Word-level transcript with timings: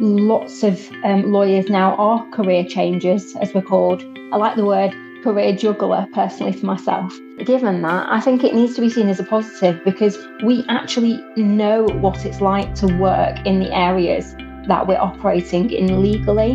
lots 0.00 0.62
of 0.62 0.90
um, 1.04 1.32
lawyers 1.32 1.68
now 1.68 1.94
are 1.96 2.28
career 2.30 2.64
changers, 2.64 3.34
as 3.36 3.54
we're 3.54 3.62
called. 3.62 4.02
I 4.32 4.36
like 4.36 4.56
the 4.56 4.64
word 4.64 4.94
career 5.22 5.56
juggler 5.56 6.06
personally 6.12 6.52
for 6.52 6.66
myself. 6.66 7.12
Given 7.44 7.82
that, 7.82 8.08
I 8.08 8.20
think 8.20 8.44
it 8.44 8.54
needs 8.54 8.74
to 8.76 8.80
be 8.80 8.90
seen 8.90 9.08
as 9.08 9.18
a 9.18 9.24
positive 9.24 9.82
because 9.84 10.16
we 10.44 10.64
actually 10.68 11.20
know 11.36 11.84
what 12.00 12.24
it's 12.24 12.40
like 12.40 12.74
to 12.76 12.86
work 12.98 13.36
in 13.44 13.58
the 13.60 13.74
areas 13.74 14.34
that 14.68 14.86
we're 14.86 15.00
operating 15.00 15.70
in 15.70 16.00
legally. 16.00 16.52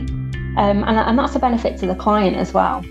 Um, 0.57 0.83
and, 0.83 0.97
and 0.97 1.19
that's 1.19 1.35
a 1.35 1.39
benefit 1.39 1.77
to 1.79 1.85
the 1.85 1.95
client 1.95 2.37
as 2.37 2.53
well. 2.53 2.83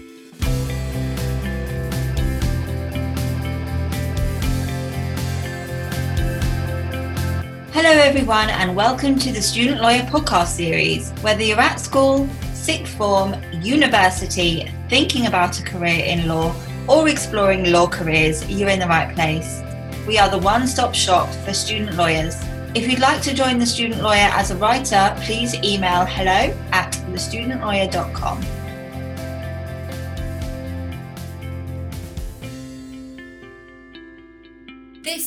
Hello, 7.82 7.92
everyone, 7.92 8.50
and 8.50 8.76
welcome 8.76 9.18
to 9.18 9.32
the 9.32 9.40
Student 9.40 9.80
Lawyer 9.80 10.02
Podcast 10.02 10.48
Series. 10.48 11.12
Whether 11.22 11.44
you're 11.44 11.58
at 11.58 11.80
school, 11.80 12.28
sixth 12.52 12.94
form, 12.94 13.34
university, 13.62 14.70
thinking 14.90 15.28
about 15.28 15.58
a 15.58 15.62
career 15.62 16.04
in 16.04 16.28
law, 16.28 16.54
or 16.86 17.08
exploring 17.08 17.72
law 17.72 17.88
careers, 17.88 18.46
you're 18.50 18.68
in 18.68 18.80
the 18.80 18.86
right 18.86 19.14
place. 19.14 19.62
We 20.06 20.18
are 20.18 20.28
the 20.28 20.36
one 20.36 20.66
stop 20.66 20.94
shop 20.94 21.30
for 21.46 21.54
student 21.54 21.96
lawyers. 21.96 22.36
If 22.74 22.86
you'd 22.86 23.00
like 23.00 23.22
to 23.22 23.32
join 23.32 23.58
the 23.58 23.64
student 23.64 24.02
lawyer 24.02 24.28
as 24.34 24.50
a 24.50 24.56
writer, 24.56 25.16
please 25.22 25.54
email 25.64 26.04
hello 26.04 26.54
at 26.72 26.92
thestudentlawyer.com. 27.08 28.59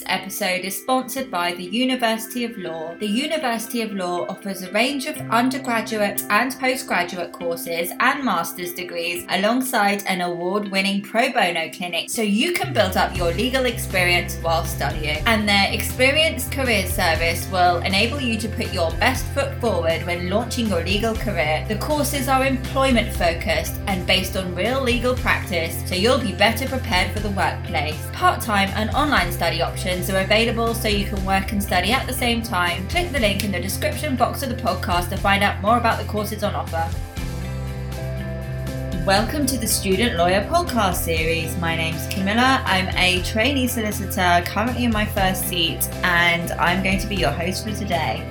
Episode 0.08 0.66
is 0.66 0.82
sponsored 0.82 1.32
by 1.32 1.54
the 1.54 1.64
University 1.64 2.44
of 2.44 2.58
Law. 2.58 2.96
The 3.00 3.08
University 3.08 3.82
of 3.82 3.94
Law 3.94 4.26
offers 4.28 4.62
a 4.62 4.72
range 4.72 5.06
of 5.06 5.16
undergraduate 5.30 6.24
and 6.30 6.52
postgraduate 6.60 7.32
courses 7.32 7.92
and 8.00 8.24
master's 8.24 8.74
degrees 8.74 9.26
alongside 9.30 10.04
an 10.08 10.22
award 10.22 10.70
winning 10.70 11.02
pro 11.02 11.32
bono 11.32 11.70
clinic 11.70 12.10
so 12.10 12.22
you 12.22 12.54
can 12.54 12.74
build 12.74 12.98
up 12.98 13.16
your 13.16 13.32
legal 13.34 13.66
experience 13.66 14.36
while 14.38 14.66
studying. 14.66 15.24
And 15.26 15.48
their 15.48 15.72
experienced 15.72 16.52
career 16.52 16.86
service 16.88 17.50
will 17.52 17.78
enable 17.80 18.20
you 18.20 18.38
to 18.40 18.50
put 18.50 18.74
your 18.74 18.92
best 18.94 19.26
foot 19.28 19.54
forward 19.62 20.06
when 20.06 20.30
launching 20.30 20.68
your 20.68 20.84
legal 20.84 21.16
career. 21.16 21.66
The 21.68 21.78
courses 21.78 22.28
are 22.28 22.46
employment 22.46 23.16
focused 23.16 23.76
and 23.88 24.06
based 24.06 24.36
on 24.36 24.56
real 24.56 24.82
legal 24.82 25.16
practice 25.16 25.82
so 25.88 25.96
you'll 25.96 26.20
be 26.20 26.34
better 26.34 26.68
prepared 26.68 27.12
for 27.12 27.20
the 27.20 27.32
workplace. 27.32 27.98
Part 28.12 28.42
time 28.42 28.70
and 28.76 28.90
online 28.92 29.32
study 29.32 29.62
options 29.62 29.93
are 29.94 30.22
available 30.22 30.74
so 30.74 30.88
you 30.88 31.06
can 31.06 31.24
work 31.24 31.52
and 31.52 31.62
study 31.62 31.92
at 31.92 32.08
the 32.08 32.14
same 32.14 32.42
time. 32.42 32.88
Click 32.88 33.12
the 33.12 33.20
link 33.20 33.44
in 33.44 33.52
the 33.52 33.60
description 33.60 34.16
box 34.16 34.42
of 34.42 34.50
the 34.50 34.56
podcast 34.56 35.10
to 35.10 35.18
find 35.18 35.44
out 35.44 35.62
more 35.62 35.78
about 35.78 36.00
the 36.00 36.06
courses 36.06 36.44
on 36.44 36.56
offer. 36.56 36.90
Welcome 39.06 39.46
to 39.46 39.56
the 39.56 39.68
Student 39.68 40.18
Lawyer 40.18 40.48
Podcast 40.50 40.96
Series. 40.96 41.56
My 41.58 41.76
name's 41.76 42.08
Camilla. 42.08 42.64
I'm 42.66 42.88
a 42.98 43.22
trainee 43.22 43.68
solicitor 43.68 44.44
currently 44.48 44.86
in 44.86 44.92
my 44.92 45.06
first 45.06 45.48
seat, 45.48 45.88
and 46.04 46.52
I'm 46.54 46.82
going 46.82 46.98
to 46.98 47.08
be 47.08 47.16
your 47.16 47.30
host 47.30 47.64
for 47.64 47.76
today. 47.76 48.28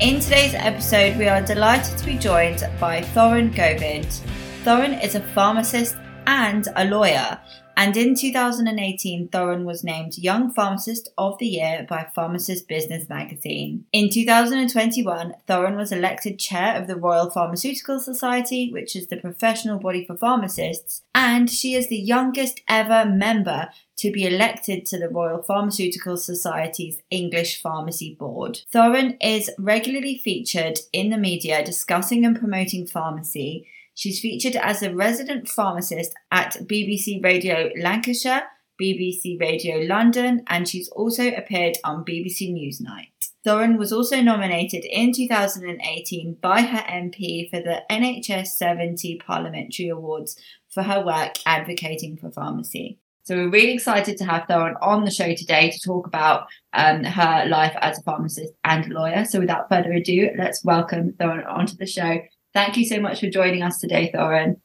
In 0.00 0.20
today's 0.20 0.54
episode, 0.54 1.18
we 1.18 1.28
are 1.28 1.42
delighted 1.42 1.98
to 1.98 2.06
be 2.06 2.16
joined 2.16 2.66
by 2.80 3.02
Thorrun 3.02 3.54
Govind. 3.54 4.22
Thorrun 4.64 5.04
is 5.04 5.16
a 5.16 5.20
pharmacist 5.20 5.96
and 6.26 6.68
a 6.76 6.84
lawyer, 6.84 7.40
and 7.76 7.96
in 7.96 8.14
2018, 8.14 9.28
Thorrun 9.28 9.64
was 9.64 9.82
named 9.82 10.16
Young 10.16 10.52
Pharmacist 10.52 11.08
of 11.18 11.38
the 11.38 11.46
Year 11.46 11.84
by 11.88 12.06
Pharmacist 12.14 12.68
Business 12.68 13.08
magazine. 13.08 13.84
In 13.92 14.10
2021, 14.10 15.34
Thorrun 15.48 15.76
was 15.76 15.90
elected 15.90 16.38
chair 16.38 16.80
of 16.80 16.86
the 16.86 16.96
Royal 16.96 17.30
Pharmaceutical 17.30 17.98
Society, 17.98 18.70
which 18.72 18.94
is 18.94 19.08
the 19.08 19.16
professional 19.16 19.78
body 19.78 20.06
for 20.06 20.16
pharmacists, 20.16 21.02
and 21.14 21.50
she 21.50 21.74
is 21.74 21.88
the 21.88 21.96
youngest 21.96 22.60
ever 22.68 23.04
member 23.04 23.70
to 23.96 24.12
be 24.12 24.24
elected 24.24 24.86
to 24.86 24.98
the 24.98 25.08
Royal 25.08 25.42
Pharmaceutical 25.42 26.16
Society's 26.16 27.02
English 27.10 27.60
Pharmacy 27.60 28.14
Board. 28.14 28.60
Thorrun 28.72 29.16
is 29.20 29.50
regularly 29.58 30.18
featured 30.22 30.78
in 30.92 31.10
the 31.10 31.18
media 31.18 31.64
discussing 31.64 32.24
and 32.24 32.38
promoting 32.38 32.86
pharmacy 32.86 33.66
She's 33.94 34.20
featured 34.20 34.56
as 34.56 34.82
a 34.82 34.94
resident 34.94 35.48
pharmacist 35.48 36.12
at 36.30 36.56
BBC 36.66 37.22
Radio 37.22 37.70
Lancashire, 37.80 38.42
BBC 38.80 39.40
Radio 39.40 39.78
London, 39.78 40.42
and 40.48 40.68
she's 40.68 40.88
also 40.88 41.28
appeared 41.28 41.78
on 41.84 42.04
BBC 42.04 42.52
Newsnight. 42.52 43.08
Thorrun 43.46 43.78
was 43.78 43.92
also 43.92 44.20
nominated 44.20 44.84
in 44.84 45.12
2018 45.12 46.38
by 46.40 46.62
her 46.62 46.78
MP 46.78 47.48
for 47.50 47.60
the 47.60 47.82
NHS 47.90 48.48
70 48.48 49.18
Parliamentary 49.18 49.88
Awards 49.88 50.36
for 50.70 50.82
her 50.82 51.04
work 51.04 51.34
advocating 51.46 52.16
for 52.16 52.30
pharmacy. 52.30 52.98
So 53.24 53.36
we're 53.36 53.50
really 53.50 53.72
excited 53.72 54.18
to 54.18 54.24
have 54.24 54.46
Thorrun 54.48 54.74
on 54.82 55.04
the 55.04 55.10
show 55.10 55.34
today 55.34 55.70
to 55.70 55.78
talk 55.80 56.06
about 56.06 56.46
um, 56.72 57.04
her 57.04 57.46
life 57.46 57.74
as 57.80 57.98
a 57.98 58.02
pharmacist 58.02 58.52
and 58.64 58.92
lawyer. 58.92 59.24
So 59.24 59.40
without 59.40 59.68
further 59.68 59.92
ado, 59.92 60.30
let's 60.36 60.64
welcome 60.64 61.12
Thorrun 61.12 61.46
onto 61.46 61.76
the 61.76 61.86
show. 61.86 62.18
Thank 62.54 62.76
you 62.76 62.84
so 62.86 63.00
much 63.00 63.20
for 63.20 63.28
joining 63.28 63.62
us 63.62 63.78
today, 63.78 64.12
Thorrun. 64.14 64.56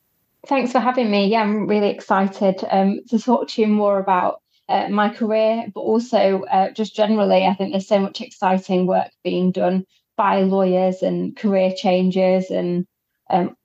Thanks 0.48 0.72
for 0.72 0.80
having 0.80 1.10
me. 1.12 1.28
Yeah, 1.28 1.42
I'm 1.42 1.68
really 1.68 1.90
excited 1.90 2.64
um, 2.70 3.02
to 3.10 3.20
talk 3.20 3.50
to 3.50 3.62
you 3.62 3.68
more 3.68 4.00
about 4.00 4.42
uh, 4.70 4.88
my 4.90 5.10
career, 5.10 5.66
but 5.74 5.82
also 5.82 6.44
uh, 6.44 6.72
just 6.72 6.96
generally, 6.96 7.46
I 7.46 7.56
think 7.56 7.72
there's 7.72 7.88
so 7.88 8.00
much 8.00 8.22
exciting 8.22 8.86
work 8.86 9.10
being 9.24 9.52
done 9.52 9.86
by 10.16 10.42
lawyers 10.42 11.02
and 11.02 11.36
career 11.36 11.74
changes 11.76 12.52
and 12.52 12.86
um, 13.30 13.56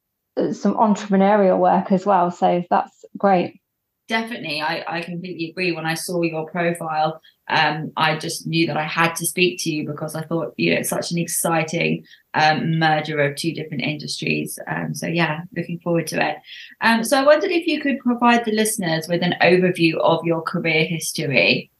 some 0.53 0.75
entrepreneurial 0.75 1.59
work 1.59 1.93
as 1.93 2.07
well. 2.07 2.31
So 2.31 2.65
that's 2.71 3.05
great. 3.17 3.61
Definitely, 4.07 4.61
I, 4.61 4.85
I 4.87 5.01
completely 5.01 5.49
agree. 5.49 5.73
When 5.73 5.87
I 5.87 5.95
saw 5.95 6.21
your 6.21 6.47
profile, 6.51 7.23
um, 7.49 7.91
I 7.97 8.19
just 8.19 8.47
knew 8.47 8.67
that 8.67 8.77
I 8.77 8.85
had 8.85 9.15
to 9.15 9.27
speak 9.27 9.59
to 9.63 9.71
you 9.71 9.87
because 9.87 10.15
I 10.15 10.23
thought, 10.23 10.53
you 10.59 10.73
know, 10.75 10.81
it's 10.81 10.91
such 10.91 11.11
an 11.11 11.17
exciting 11.17 12.05
um, 12.35 12.79
merger 12.79 13.19
of 13.21 13.37
two 13.37 13.55
different 13.55 13.83
industries. 13.83 14.59
Um, 14.67 14.95
so, 14.95 15.07
yeah, 15.07 15.41
looking 15.57 15.79
forward 15.81 16.07
to 16.09 16.23
it. 16.23 16.37
Um, 16.83 17.03
so, 17.03 17.19
I 17.19 17.25
wondered 17.25 17.51
if 17.51 17.67
you 17.67 17.81
could 17.81 17.99
provide 18.01 18.45
the 18.45 18.53
listeners 18.53 19.09
with 19.09 19.23
an 19.23 19.37
overview 19.41 19.97
of 20.01 20.23
your 20.25 20.43
career 20.43 20.85
history. 20.85 21.71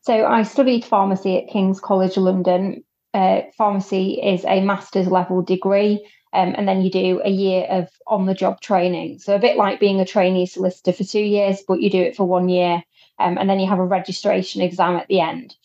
So, 0.00 0.26
I 0.26 0.42
studied 0.42 0.84
pharmacy 0.84 1.38
at 1.38 1.48
King's 1.48 1.78
College 1.78 2.16
London. 2.16 2.82
Uh, 3.14 3.42
pharmacy 3.56 4.20
is 4.20 4.44
a 4.44 4.60
master's 4.60 5.06
level 5.06 5.42
degree 5.42 6.04
um, 6.32 6.54
and 6.56 6.68
then 6.68 6.82
you 6.82 6.90
do 6.90 7.20
a 7.24 7.30
year 7.30 7.66
of 7.70 7.88
on 8.06 8.26
the 8.26 8.34
job 8.34 8.60
training. 8.60 9.18
So, 9.18 9.34
a 9.34 9.38
bit 9.38 9.56
like 9.56 9.80
being 9.80 10.00
a 10.00 10.04
trainee 10.04 10.46
solicitor 10.46 10.92
for 10.92 11.04
two 11.04 11.20
years, 11.20 11.62
but 11.66 11.80
you 11.80 11.90
do 11.90 12.02
it 12.02 12.16
for 12.16 12.24
one 12.24 12.48
year. 12.48 12.82
Um, 13.20 13.36
and 13.36 13.50
then 13.50 13.58
you 13.58 13.66
have 13.66 13.80
a 13.80 13.84
registration 13.84 14.62
exam 14.62 14.96
at 14.96 15.08
the 15.08 15.20
end. 15.20 15.56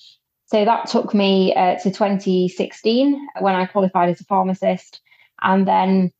So, 0.45 0.65
that 0.65 0.87
took 0.87 1.13
me 1.13 1.53
uh, 1.53 1.75
to 1.79 1.91
2016 1.91 3.27
when 3.39 3.55
I 3.55 3.65
qualified 3.65 4.09
as 4.09 4.21
a 4.21 4.25
pharmacist. 4.25 5.01
And 5.41 5.67
then 5.67 6.11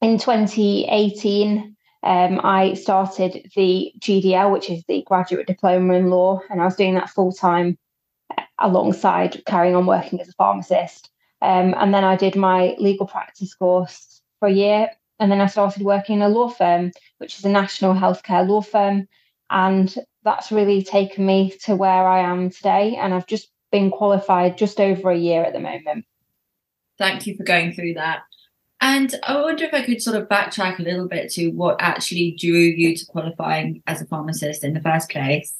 in 0.00 0.18
2018, 0.18 1.76
um, 2.02 2.40
I 2.42 2.74
started 2.74 3.50
the 3.56 3.92
GDL, 3.98 4.52
which 4.52 4.70
is 4.70 4.82
the 4.88 5.02
graduate 5.02 5.46
diploma 5.46 5.94
in 5.94 6.08
law, 6.08 6.40
and 6.48 6.60
I 6.60 6.64
was 6.64 6.76
doing 6.76 6.94
that 6.94 7.10
full 7.10 7.32
time 7.32 7.76
alongside 8.58 9.42
carrying 9.46 9.74
on 9.74 9.86
working 9.86 10.20
as 10.20 10.28
a 10.28 10.32
pharmacist. 10.32 11.10
Um, 11.42 11.74
and 11.76 11.94
then 11.94 12.04
I 12.04 12.16
did 12.16 12.36
my 12.36 12.74
legal 12.78 13.06
practice 13.06 13.54
course 13.54 14.20
for 14.38 14.48
a 14.48 14.52
year. 14.52 14.90
And 15.18 15.30
then 15.30 15.40
I 15.40 15.46
started 15.46 15.82
working 15.82 16.16
in 16.16 16.22
a 16.22 16.28
law 16.28 16.48
firm, 16.48 16.92
which 17.18 17.38
is 17.38 17.44
a 17.44 17.50
national 17.50 17.94
healthcare 17.94 18.46
law 18.46 18.62
firm. 18.62 19.06
And 19.50 19.94
that's 20.24 20.52
really 20.52 20.82
taken 20.82 21.26
me 21.26 21.54
to 21.64 21.76
where 21.76 22.06
I 22.06 22.20
am 22.20 22.50
today. 22.50 22.96
And 22.96 23.12
I've 23.12 23.26
just 23.26 23.50
been 23.70 23.90
qualified 23.90 24.58
just 24.58 24.80
over 24.80 25.10
a 25.10 25.16
year 25.16 25.44
at 25.44 25.52
the 25.52 25.60
moment. 25.60 26.06
Thank 26.98 27.26
you 27.26 27.36
for 27.36 27.44
going 27.44 27.72
through 27.72 27.94
that. 27.94 28.20
And 28.80 29.14
I 29.22 29.40
wonder 29.40 29.64
if 29.64 29.74
I 29.74 29.82
could 29.82 30.00
sort 30.00 30.16
of 30.16 30.28
backtrack 30.28 30.78
a 30.78 30.82
little 30.82 31.06
bit 31.06 31.30
to 31.32 31.50
what 31.50 31.76
actually 31.80 32.36
drew 32.38 32.52
you 32.52 32.96
to 32.96 33.06
qualifying 33.06 33.82
as 33.86 34.00
a 34.00 34.06
pharmacist 34.06 34.64
in 34.64 34.72
the 34.72 34.80
first 34.80 35.10
place. 35.10 35.54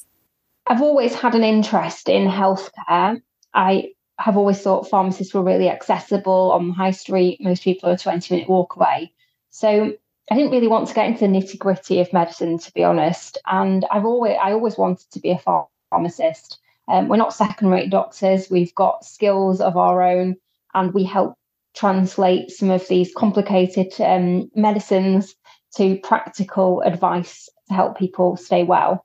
I've 0.66 0.81
always 0.81 1.14
had 1.14 1.34
an 1.34 1.44
interest 1.44 2.08
in 2.08 2.26
healthcare. 2.28 3.20
I 3.52 3.90
have 4.20 4.37
always 4.37 4.61
thought 4.61 4.88
pharmacists 4.88 5.32
were 5.32 5.43
really 5.43 5.69
accessible 5.69 6.52
on 6.52 6.69
the 6.69 6.75
high 6.75 6.90
street. 6.90 7.40
Most 7.40 7.62
people 7.62 7.88
are 7.88 7.94
a 7.94 7.99
20 7.99 8.34
minute 8.34 8.49
walk 8.49 8.76
away. 8.76 9.12
So 9.49 9.93
I 10.31 10.34
didn't 10.34 10.52
really 10.52 10.69
want 10.69 10.88
to 10.88 10.94
get 10.94 11.06
into 11.06 11.20
the 11.20 11.26
nitty 11.26 11.58
gritty 11.58 12.00
of 12.00 12.12
medicine, 12.12 12.58
to 12.58 12.72
be 12.72 12.84
honest. 12.84 13.38
And 13.46 13.84
I've 13.90 14.05
always, 14.05 14.37
I 14.40 14.52
always 14.52 14.76
wanted 14.76 15.11
to 15.12 15.20
be 15.20 15.31
a 15.31 15.67
pharmacist. 15.90 16.58
Um, 16.87 17.08
we're 17.08 17.17
not 17.17 17.34
second 17.34 17.70
rate 17.70 17.90
doctors. 17.90 18.50
We've 18.50 18.75
got 18.75 19.05
skills 19.05 19.61
of 19.61 19.76
our 19.76 20.02
own 20.02 20.37
and 20.75 20.93
we 20.93 21.05
help 21.05 21.34
translate 21.75 22.50
some 22.50 22.70
of 22.70 22.87
these 22.88 23.14
complicated 23.14 23.93
um, 24.00 24.50
medicines 24.55 25.34
to 25.76 25.99
practical 26.00 26.82
advice 26.82 27.49
to 27.69 27.75
help 27.75 27.96
people 27.96 28.37
stay 28.37 28.64
well. 28.64 29.05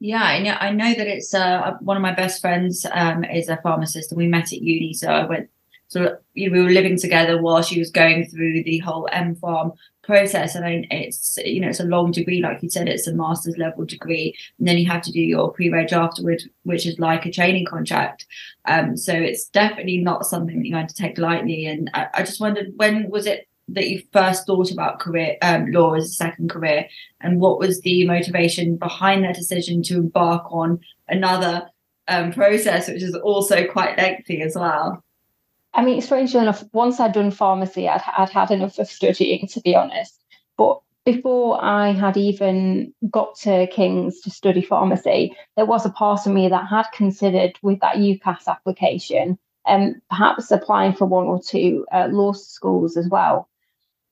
Yeah, 0.00 0.22
I 0.22 0.38
know. 0.42 0.56
I 0.58 0.70
know 0.70 0.94
that 0.94 1.06
it's 1.06 1.34
uh, 1.34 1.76
one 1.80 1.96
of 1.96 2.02
my 2.02 2.14
best 2.14 2.40
friends 2.40 2.86
um, 2.92 3.22
is 3.24 3.48
a 3.50 3.58
pharmacist, 3.58 4.10
and 4.10 4.18
we 4.18 4.26
met 4.26 4.52
at 4.52 4.62
uni. 4.62 4.94
So 4.94 5.08
I 5.08 5.26
went 5.26 5.50
so 5.88 6.16
you 6.34 6.50
we 6.50 6.62
were 6.62 6.70
living 6.70 6.96
together 6.98 7.42
while 7.42 7.62
she 7.62 7.78
was 7.78 7.90
going 7.90 8.26
through 8.28 8.62
the 8.62 8.78
whole 8.78 9.08
MPharm 9.12 9.74
process. 10.02 10.56
I 10.56 10.60
mean, 10.60 10.86
it's 10.90 11.36
you 11.44 11.60
know 11.60 11.68
it's 11.68 11.80
a 11.80 11.84
long 11.84 12.12
degree, 12.12 12.40
like 12.40 12.62
you 12.62 12.70
said, 12.70 12.88
it's 12.88 13.08
a 13.08 13.14
master's 13.14 13.58
level 13.58 13.84
degree, 13.84 14.34
and 14.58 14.66
then 14.66 14.78
you 14.78 14.86
have 14.86 15.02
to 15.02 15.12
do 15.12 15.20
your 15.20 15.52
pre-reg 15.52 15.92
afterwards, 15.92 16.48
which 16.62 16.86
is 16.86 16.98
like 16.98 17.26
a 17.26 17.30
training 17.30 17.66
contract. 17.66 18.24
Um, 18.64 18.96
so 18.96 19.12
it's 19.12 19.48
definitely 19.50 19.98
not 19.98 20.24
something 20.24 20.56
that 20.60 20.66
you're 20.66 20.78
going 20.78 20.86
to 20.86 20.94
take 20.94 21.18
lightly. 21.18 21.66
And 21.66 21.90
I, 21.92 22.06
I 22.14 22.22
just 22.22 22.40
wondered 22.40 22.72
when 22.76 23.10
was 23.10 23.26
it 23.26 23.49
that 23.74 23.88
you 23.88 24.02
first 24.12 24.46
thought 24.46 24.70
about 24.70 25.00
career 25.00 25.36
um, 25.42 25.70
law 25.70 25.94
as 25.94 26.04
a 26.04 26.12
second 26.12 26.50
career, 26.50 26.88
and 27.20 27.40
what 27.40 27.58
was 27.58 27.80
the 27.80 28.06
motivation 28.06 28.76
behind 28.76 29.24
that 29.24 29.34
decision 29.34 29.82
to 29.84 29.96
embark 29.96 30.44
on 30.50 30.80
another 31.08 31.68
um, 32.08 32.32
process, 32.32 32.88
which 32.88 33.02
is 33.02 33.14
also 33.16 33.66
quite 33.66 33.96
lengthy 33.96 34.42
as 34.42 34.54
well? 34.54 35.04
I 35.72 35.84
mean, 35.84 36.00
strangely 36.00 36.40
enough, 36.40 36.64
once 36.72 36.98
I'd 36.98 37.12
done 37.12 37.30
pharmacy, 37.30 37.88
I'd, 37.88 38.02
I'd 38.16 38.30
had 38.30 38.50
enough 38.50 38.78
of 38.78 38.88
studying, 38.88 39.46
to 39.48 39.60
be 39.60 39.76
honest. 39.76 40.20
But 40.56 40.80
before 41.04 41.62
I 41.62 41.92
had 41.92 42.16
even 42.16 42.92
got 43.10 43.36
to 43.40 43.66
King's 43.68 44.20
to 44.22 44.30
study 44.30 44.62
pharmacy, 44.62 45.36
there 45.56 45.66
was 45.66 45.86
a 45.86 45.90
part 45.90 46.26
of 46.26 46.32
me 46.32 46.48
that 46.48 46.66
had 46.66 46.86
considered 46.92 47.58
with 47.62 47.80
that 47.80 47.96
UCAS 47.96 48.48
application 48.48 49.38
um, 49.66 50.00
perhaps 50.08 50.50
applying 50.50 50.94
for 50.94 51.06
one 51.06 51.26
or 51.26 51.40
two 51.40 51.86
uh, 51.92 52.08
law 52.10 52.32
schools 52.32 52.96
as 52.96 53.08
well. 53.08 53.48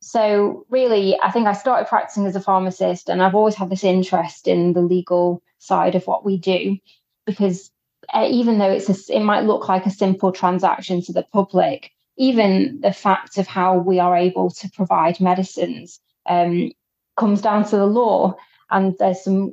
So, 0.00 0.64
really, 0.70 1.18
I 1.20 1.30
think 1.30 1.46
I 1.46 1.52
started 1.52 1.88
practicing 1.88 2.26
as 2.26 2.36
a 2.36 2.40
pharmacist, 2.40 3.08
and 3.08 3.22
I've 3.22 3.34
always 3.34 3.56
had 3.56 3.70
this 3.70 3.84
interest 3.84 4.46
in 4.46 4.72
the 4.72 4.80
legal 4.80 5.42
side 5.58 5.94
of 5.94 6.06
what 6.06 6.24
we 6.24 6.38
do 6.38 6.78
because 7.26 7.70
uh, 8.14 8.26
even 8.30 8.58
though 8.58 8.70
it's 8.70 8.88
a, 8.88 9.16
it 9.16 9.22
might 9.22 9.44
look 9.44 9.68
like 9.68 9.86
a 9.86 9.90
simple 9.90 10.32
transaction 10.32 11.02
to 11.02 11.12
the 11.12 11.24
public, 11.24 11.90
even 12.16 12.80
the 12.80 12.92
fact 12.92 13.38
of 13.38 13.46
how 13.46 13.76
we 13.76 13.98
are 13.98 14.16
able 14.16 14.50
to 14.50 14.70
provide 14.70 15.20
medicines 15.20 16.00
um, 16.26 16.72
comes 17.16 17.42
down 17.42 17.64
to 17.64 17.76
the 17.76 17.86
law, 17.86 18.34
and 18.70 18.94
there's 18.98 19.22
some 19.22 19.52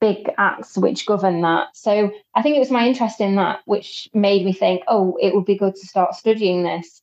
big 0.00 0.30
acts 0.38 0.76
which 0.76 1.06
govern 1.06 1.40
that. 1.40 1.68
So 1.74 2.10
I 2.34 2.42
think 2.42 2.56
it 2.56 2.60
was 2.60 2.70
my 2.70 2.86
interest 2.86 3.20
in 3.20 3.36
that 3.36 3.60
which 3.64 4.08
made 4.14 4.44
me 4.44 4.52
think, 4.52 4.82
oh, 4.86 5.16
it 5.20 5.34
would 5.34 5.44
be 5.44 5.58
good 5.58 5.74
to 5.74 5.86
start 5.86 6.14
studying 6.14 6.62
this. 6.62 7.02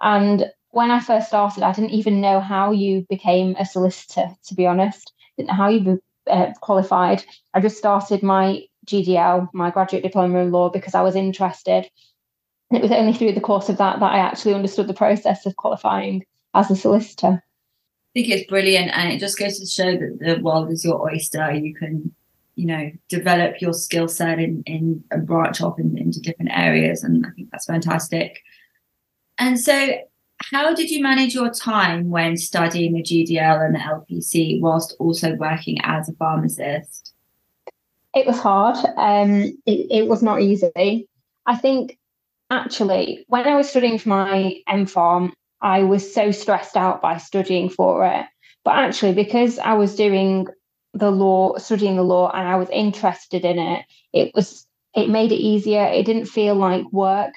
And 0.00 0.50
when 0.72 0.90
I 0.90 1.00
first 1.00 1.28
started, 1.28 1.62
I 1.62 1.72
didn't 1.72 1.90
even 1.90 2.20
know 2.20 2.40
how 2.40 2.72
you 2.72 3.06
became 3.08 3.54
a 3.58 3.64
solicitor, 3.64 4.28
to 4.46 4.54
be 4.54 4.66
honest. 4.66 5.12
Didn't 5.36 5.48
know 5.48 5.54
how 5.54 5.68
you 5.68 6.02
uh, 6.28 6.52
qualified. 6.60 7.24
I 7.52 7.60
just 7.60 7.76
started 7.76 8.22
my 8.22 8.62
GDL, 8.86 9.48
my 9.52 9.70
graduate 9.70 10.02
diploma 10.02 10.38
in 10.38 10.50
law, 10.50 10.70
because 10.70 10.94
I 10.94 11.02
was 11.02 11.14
interested. 11.14 11.88
And 12.70 12.78
it 12.78 12.82
was 12.82 12.90
only 12.90 13.12
through 13.12 13.32
the 13.32 13.40
course 13.40 13.68
of 13.68 13.76
that 13.76 14.00
that 14.00 14.12
I 14.12 14.18
actually 14.18 14.54
understood 14.54 14.86
the 14.86 14.94
process 14.94 15.44
of 15.44 15.56
qualifying 15.56 16.24
as 16.54 16.70
a 16.70 16.76
solicitor. 16.76 17.44
I 17.44 18.12
think 18.14 18.30
it's 18.30 18.48
brilliant, 18.48 18.92
and 18.94 19.12
it 19.12 19.20
just 19.20 19.38
goes 19.38 19.58
to 19.58 19.66
show 19.66 19.92
that 19.92 20.18
the 20.20 20.40
world 20.42 20.70
is 20.70 20.86
your 20.86 21.02
oyster. 21.02 21.52
You 21.52 21.74
can, 21.74 22.14
you 22.54 22.66
know, 22.66 22.90
develop 23.10 23.60
your 23.60 23.74
skill 23.74 24.08
set 24.08 24.38
in, 24.38 24.62
in 24.64 25.04
and 25.10 25.26
branch 25.26 25.60
off 25.60 25.78
in, 25.78 25.98
into 25.98 26.20
different 26.20 26.50
areas, 26.54 27.04
and 27.04 27.26
I 27.26 27.30
think 27.30 27.50
that's 27.50 27.66
fantastic. 27.66 28.38
And 29.38 29.60
so, 29.60 29.98
how 30.50 30.74
did 30.74 30.90
you 30.90 31.02
manage 31.02 31.34
your 31.34 31.50
time 31.50 32.10
when 32.10 32.36
studying 32.36 32.94
the 32.94 33.02
GDL 33.02 33.64
and 33.64 33.74
the 33.74 33.78
LPC 33.78 34.60
whilst 34.60 34.96
also 34.98 35.34
working 35.34 35.78
as 35.82 36.08
a 36.08 36.12
pharmacist? 36.14 37.12
It 38.14 38.26
was 38.26 38.38
hard. 38.38 38.76
Um, 38.96 39.56
it, 39.66 39.86
it 39.90 40.08
was 40.08 40.22
not 40.22 40.42
easy. 40.42 41.08
I 41.46 41.56
think 41.56 41.98
actually, 42.50 43.24
when 43.28 43.46
I 43.46 43.56
was 43.56 43.68
studying 43.68 43.98
for 43.98 44.10
my 44.10 44.60
MPharm, 44.68 45.32
I 45.60 45.84
was 45.84 46.12
so 46.12 46.30
stressed 46.30 46.76
out 46.76 47.00
by 47.00 47.16
studying 47.16 47.70
for 47.70 48.06
it. 48.06 48.26
But 48.64 48.76
actually, 48.76 49.14
because 49.14 49.58
I 49.58 49.74
was 49.74 49.96
doing 49.96 50.46
the 50.92 51.10
law, 51.10 51.56
studying 51.58 51.96
the 51.96 52.02
law, 52.02 52.30
and 52.30 52.46
I 52.46 52.56
was 52.56 52.68
interested 52.70 53.44
in 53.44 53.58
it, 53.58 53.84
it 54.12 54.32
was 54.34 54.66
it 54.94 55.08
made 55.08 55.32
it 55.32 55.36
easier. 55.36 55.84
It 55.84 56.04
didn't 56.04 56.26
feel 56.26 56.54
like 56.54 56.84
work. 56.92 57.32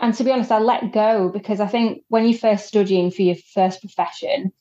And 0.00 0.14
to 0.14 0.24
be 0.24 0.30
honest, 0.30 0.52
I 0.52 0.58
let 0.60 0.92
go 0.92 1.28
because 1.28 1.60
I 1.60 1.66
think 1.66 2.02
when 2.08 2.24
you're 2.24 2.38
first 2.38 2.66
studying 2.66 3.10
for 3.10 3.22
your 3.22 3.36
first 3.54 3.80
profession, 3.80 4.52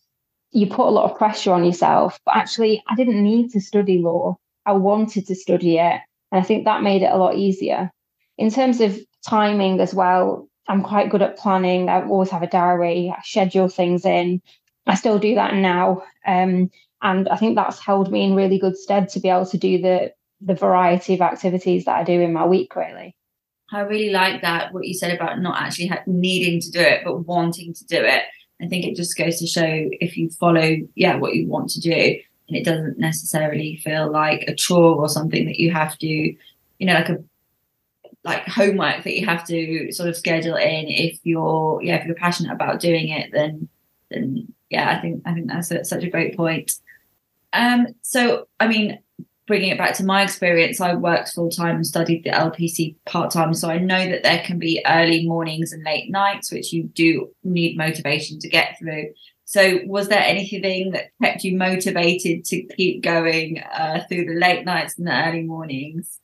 you 0.51 0.67
put 0.67 0.87
a 0.87 0.89
lot 0.89 1.09
of 1.09 1.17
pressure 1.17 1.51
on 1.51 1.63
yourself. 1.63 2.19
But 2.25 2.37
actually, 2.37 2.83
I 2.87 2.95
didn't 2.95 3.21
need 3.21 3.51
to 3.51 3.61
study 3.61 3.99
law. 3.99 4.37
I 4.65 4.73
wanted 4.73 5.27
to 5.27 5.35
study 5.35 5.77
it. 5.77 6.01
And 6.31 6.41
I 6.41 6.43
think 6.43 6.65
that 6.65 6.81
made 6.81 7.03
it 7.03 7.11
a 7.11 7.17
lot 7.17 7.35
easier. 7.35 7.91
In 8.37 8.49
terms 8.49 8.81
of 8.81 8.99
timing 9.25 9.79
as 9.79 9.93
well, 9.93 10.49
I'm 10.67 10.83
quite 10.83 11.09
good 11.09 11.21
at 11.21 11.37
planning. 11.37 11.89
I 11.89 12.03
always 12.03 12.29
have 12.31 12.43
a 12.43 12.47
diary, 12.47 13.13
I 13.15 13.21
schedule 13.23 13.69
things 13.69 14.05
in. 14.05 14.41
I 14.85 14.95
still 14.95 15.19
do 15.19 15.35
that 15.35 15.53
now. 15.53 16.03
Um, 16.25 16.69
and 17.01 17.29
I 17.29 17.37
think 17.37 17.55
that's 17.55 17.79
held 17.79 18.11
me 18.11 18.23
in 18.23 18.35
really 18.35 18.59
good 18.59 18.77
stead 18.77 19.09
to 19.09 19.19
be 19.19 19.29
able 19.29 19.45
to 19.47 19.57
do 19.57 19.81
the 19.81 20.13
the 20.39 20.55
variety 20.55 21.15
of 21.15 21.21
activities 21.21 21.85
that 21.85 21.97
I 21.97 22.03
do 22.03 22.21
in 22.21 22.31
my 22.31 22.45
week, 22.45 22.75
really. 22.75 23.16
I 23.71 23.81
really 23.81 24.11
like 24.11 24.41
that, 24.41 24.73
what 24.73 24.85
you 24.85 24.93
said 24.93 25.13
about 25.13 25.39
not 25.39 25.61
actually 25.61 25.91
needing 26.05 26.61
to 26.61 26.71
do 26.71 26.79
it, 26.79 27.01
but 27.03 27.27
wanting 27.27 27.73
to 27.73 27.85
do 27.85 27.97
it. 27.97 28.23
I 28.61 28.67
think 28.67 28.85
it 28.85 28.95
just 28.95 29.17
goes 29.17 29.39
to 29.39 29.47
show 29.47 29.65
if 29.65 30.17
you 30.17 30.29
follow, 30.29 30.77
yeah, 30.95 31.15
what 31.15 31.35
you 31.35 31.47
want 31.47 31.69
to 31.71 31.81
do, 31.81 31.91
and 32.47 32.57
it 32.57 32.63
doesn't 32.63 32.97
necessarily 32.97 33.77
feel 33.77 34.11
like 34.11 34.45
a 34.47 34.55
chore 34.55 34.95
or 34.95 35.09
something 35.09 35.45
that 35.45 35.59
you 35.59 35.71
have 35.71 35.97
to 35.99 36.07
you 36.07 36.85
know 36.85 36.93
like 36.93 37.09
a 37.09 37.17
like 38.23 38.47
homework 38.47 39.03
that 39.03 39.17
you 39.17 39.25
have 39.25 39.45
to 39.47 39.91
sort 39.91 40.09
of 40.09 40.15
schedule 40.15 40.55
in 40.55 40.87
if 40.87 41.19
you're 41.23 41.79
yeah 41.81 41.95
if 41.95 42.05
you're 42.05 42.15
passionate 42.15 42.51
about 42.51 42.79
doing 42.79 43.09
it 43.09 43.29
then 43.31 43.67
then 44.09 44.47
yeah 44.69 44.95
i 44.97 45.01
think 45.01 45.21
i 45.25 45.33
think 45.33 45.47
that's 45.47 45.71
a, 45.71 45.85
such 45.85 46.03
a 46.03 46.09
great 46.09 46.35
point 46.35 46.73
um 47.53 47.87
so 48.01 48.47
i 48.59 48.67
mean 48.67 48.99
bringing 49.47 49.69
it 49.69 49.77
back 49.77 49.95
to 49.95 50.05
my 50.05 50.21
experience 50.21 50.79
i 50.79 50.93
worked 50.93 51.29
full 51.29 51.49
time 51.49 51.77
and 51.77 51.87
studied 51.87 52.23
the 52.23 52.29
lpc 52.29 52.95
part 53.05 53.31
time 53.31 53.53
so 53.53 53.69
i 53.69 53.77
know 53.77 54.09
that 54.09 54.23
there 54.23 54.43
can 54.45 54.59
be 54.59 54.83
early 54.85 55.25
mornings 55.25 55.71
and 55.71 55.83
late 55.83 56.11
nights 56.11 56.51
which 56.51 56.71
you 56.71 56.83
do 56.83 57.29
need 57.43 57.77
motivation 57.77 58.37
to 58.39 58.49
get 58.49 58.77
through 58.77 59.05
so, 59.49 59.79
was 59.85 60.09
there 60.09 60.21
anything 60.21 60.91
that 60.91 61.11
kept 61.23 61.45
you 61.45 61.57
motivated 61.57 62.43
to 62.47 62.63
keep 62.63 63.01
going 63.01 63.63
uh, 63.63 64.03
through 64.09 64.25
the 64.25 64.33
late 64.33 64.65
nights 64.65 64.97
and 64.97 65.07
the 65.07 65.25
early 65.25 65.43
mornings? 65.43 66.19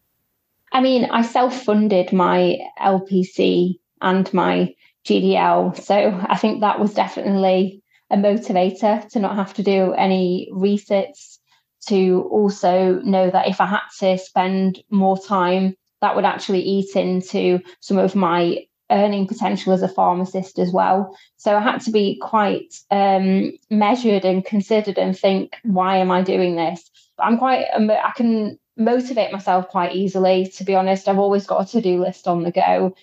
I 0.74 0.82
mean, 0.82 1.06
I 1.06 1.22
self 1.22 1.64
funded 1.64 2.12
my 2.12 2.58
LPC 2.82 3.80
and 4.02 4.34
my 4.34 4.76
GDL. 5.06 5.82
So, 5.82 6.22
I 6.28 6.36
think 6.36 6.60
that 6.60 6.82
was 6.82 6.94
definitely 6.94 7.82
a 8.12 8.18
motivator 8.18 9.08
to 9.12 9.20
not 9.20 9.38
have 9.38 9.54
to 9.54 9.64
do 9.64 9.94
any 9.94 10.50
resits, 10.52 11.40
to 11.88 12.28
also 12.32 13.00
know 13.02 13.30
that 13.30 13.48
if 13.48 13.62
I 13.62 13.66
had 13.66 13.88
to 14.00 14.18
spend 14.18 14.84
more 14.90 15.18
time, 15.18 15.76
that 16.02 16.16
would 16.16 16.26
actually 16.26 16.62
eat 16.62 16.96
into 16.96 17.60
some 17.80 17.98
of 17.98 18.16
my 18.16 18.66
earning 18.92 19.28
potential 19.28 19.74
as 19.74 19.82
a 19.82 19.88
pharmacist 19.88 20.60
as 20.60 20.72
well. 20.72 21.18
So 21.38 21.58
I 21.58 21.62
had 21.62 21.82
to 21.82 21.92
be 21.92 22.20
quite 22.22 22.76
um, 22.92 23.54
measured 23.70 24.26
and 24.26 24.46
considered 24.46 24.98
and 24.98 25.18
think, 25.18 25.56
why 25.64 25.98
am 25.98 26.12
I 26.12 26.22
doing 26.22 26.56
this? 26.56 26.90
I'm 27.20 27.38
quite, 27.38 27.66
um, 27.74 27.90
I 27.90 28.12
can 28.16 28.60
motivate 28.78 29.32
myself 29.32 29.70
quite 29.70 29.96
easily, 29.96 30.48
to 30.56 30.64
be 30.64 30.76
honest. 30.76 31.08
I've 31.08 31.20
always 31.20 31.46
got 31.46 31.68
a 31.68 31.72
to 31.72 31.82
do 31.82 32.02
list 32.02 32.28
on 32.28 32.44
the 32.44 32.52
go. 32.52 32.96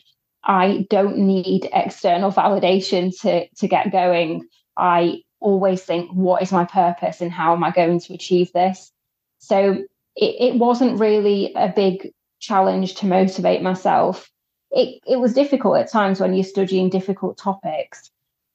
I 0.45 0.87
don't 0.91 1.19
need 1.19 1.69
external 1.73 2.33
validation 2.33 3.19
to, 3.21 3.49
to 3.49 3.69
get 3.69 3.93
going. 3.93 4.47
I 4.77 5.23
always 5.41 5.83
think, 5.83 6.11
what 6.11 6.43
is 6.43 6.53
my 6.53 6.65
purpose 6.65 7.21
and 7.21 7.33
how 7.33 7.55
am 7.55 7.65
I 7.65 7.71
going 7.71 8.01
to 8.01 8.15
achieve 8.15 8.53
this? 8.53 8.93
So 9.39 9.85
it, 10.17 10.35
it 10.41 10.55
wasn't 10.57 11.01
really 11.01 11.53
a 11.55 11.69
big 11.69 12.13
challenge 12.41 12.95
to 12.97 13.07
motivate 13.07 13.63
myself 13.63 14.31
it, 14.71 15.01
it 15.07 15.17
was 15.17 15.35
difficult 15.35 15.79
at 15.79 15.91
times 15.91 16.21
when 16.21 16.35
you're 16.35 16.45
studying 16.45 16.91
difficult 16.91 17.37
topics. 17.39 18.11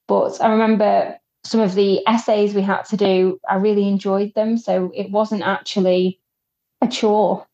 But 0.08 0.40
I 0.40 0.48
remember 0.48 1.16
some 1.44 1.60
of 1.60 1.74
the 1.74 2.06
essays 2.06 2.54
we 2.54 2.62
had 2.62 2.82
to 2.82 2.96
do, 2.96 3.38
I 3.48 3.56
really 3.56 3.88
enjoyed 3.88 4.34
them. 4.34 4.56
So 4.56 4.90
it 4.94 5.10
wasn't 5.10 5.42
actually 5.42 6.18
a 6.80 6.88
chore. 6.88 7.46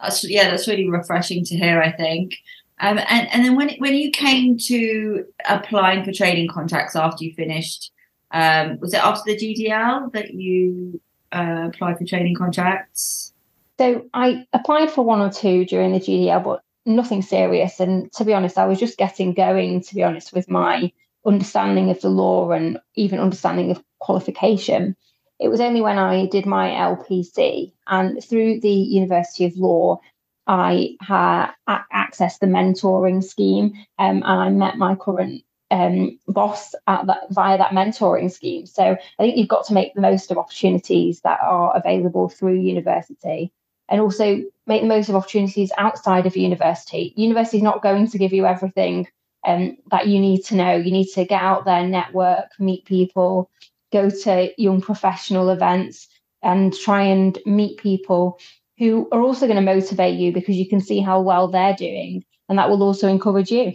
That's, 0.00 0.28
yeah, 0.28 0.50
that's 0.50 0.68
really 0.68 0.88
refreshing 0.88 1.44
to 1.44 1.56
hear, 1.56 1.80
I 1.80 1.92
think. 1.92 2.36
Um, 2.80 2.98
and, 3.08 3.28
and 3.32 3.44
then 3.44 3.56
when, 3.56 3.70
when 3.78 3.94
you 3.94 4.10
came 4.10 4.58
to 4.58 5.24
applying 5.48 6.04
for 6.04 6.12
training 6.12 6.48
contracts 6.48 6.96
after 6.96 7.24
you 7.24 7.32
finished, 7.34 7.92
um, 8.34 8.80
was 8.80 8.92
it 8.92 9.02
after 9.02 9.32
the 9.32 9.36
GDL 9.38 10.12
that 10.12 10.34
you 10.34 11.00
uh, 11.32 11.68
applied 11.68 11.98
for 11.98 12.04
training 12.04 12.34
contracts? 12.34 13.32
So 13.78 14.06
I 14.12 14.44
applied 14.52 14.90
for 14.90 15.04
one 15.04 15.20
or 15.20 15.30
two 15.30 15.64
during 15.64 15.92
the 15.92 16.00
GDL, 16.00 16.42
but 16.42 16.62
nothing 16.84 17.22
serious. 17.22 17.78
And 17.78 18.12
to 18.14 18.24
be 18.24 18.34
honest, 18.34 18.58
I 18.58 18.66
was 18.66 18.80
just 18.80 18.98
getting 18.98 19.34
going, 19.34 19.82
to 19.82 19.94
be 19.94 20.02
honest, 20.02 20.32
with 20.32 20.50
my 20.50 20.92
understanding 21.24 21.90
of 21.90 22.00
the 22.00 22.08
law 22.08 22.50
and 22.50 22.78
even 22.96 23.20
understanding 23.20 23.70
of 23.70 23.82
qualification. 24.00 24.96
It 25.38 25.48
was 25.48 25.60
only 25.60 25.80
when 25.80 25.98
I 25.98 26.26
did 26.26 26.44
my 26.44 26.70
LPC 26.70 27.72
and 27.86 28.22
through 28.22 28.60
the 28.60 28.68
University 28.68 29.44
of 29.44 29.56
Law, 29.56 30.00
I 30.46 30.96
had 31.00 31.52
accessed 31.68 32.40
the 32.40 32.46
mentoring 32.46 33.22
scheme 33.22 33.72
um, 33.98 34.16
and 34.16 34.24
I 34.24 34.50
met 34.50 34.76
my 34.76 34.94
current 34.96 35.42
um, 35.74 36.16
boss 36.28 36.72
at 36.86 37.04
that 37.08 37.24
via 37.30 37.58
that 37.58 37.72
mentoring 37.72 38.30
scheme. 38.30 38.64
So 38.64 38.92
I 38.92 39.22
think 39.22 39.36
you've 39.36 39.48
got 39.48 39.66
to 39.66 39.74
make 39.74 39.92
the 39.94 40.00
most 40.00 40.30
of 40.30 40.38
opportunities 40.38 41.20
that 41.22 41.40
are 41.42 41.76
available 41.76 42.28
through 42.28 42.60
university 42.60 43.52
and 43.88 44.00
also 44.00 44.40
make 44.68 44.82
the 44.82 44.88
most 44.88 45.08
of 45.08 45.16
opportunities 45.16 45.72
outside 45.76 46.26
of 46.26 46.36
university. 46.36 47.12
University 47.16 47.56
is 47.56 47.64
not 47.64 47.82
going 47.82 48.06
to 48.08 48.18
give 48.18 48.32
you 48.32 48.46
everything 48.46 49.08
um, 49.44 49.76
that 49.90 50.06
you 50.06 50.20
need 50.20 50.44
to 50.44 50.54
know. 50.54 50.76
You 50.76 50.92
need 50.92 51.08
to 51.14 51.24
get 51.24 51.42
out 51.42 51.64
there, 51.64 51.84
network, 51.84 52.50
meet 52.60 52.84
people, 52.84 53.50
go 53.92 54.08
to 54.08 54.52
young 54.56 54.80
professional 54.80 55.50
events, 55.50 56.06
and 56.40 56.72
try 56.72 57.02
and 57.02 57.36
meet 57.46 57.78
people 57.78 58.38
who 58.78 59.08
are 59.10 59.20
also 59.20 59.46
going 59.46 59.56
to 59.56 59.74
motivate 59.74 60.18
you 60.18 60.32
because 60.32 60.54
you 60.54 60.68
can 60.68 60.80
see 60.80 61.00
how 61.00 61.20
well 61.20 61.48
they're 61.48 61.74
doing, 61.74 62.24
and 62.48 62.58
that 62.58 62.70
will 62.70 62.82
also 62.82 63.08
encourage 63.08 63.50
you. 63.50 63.74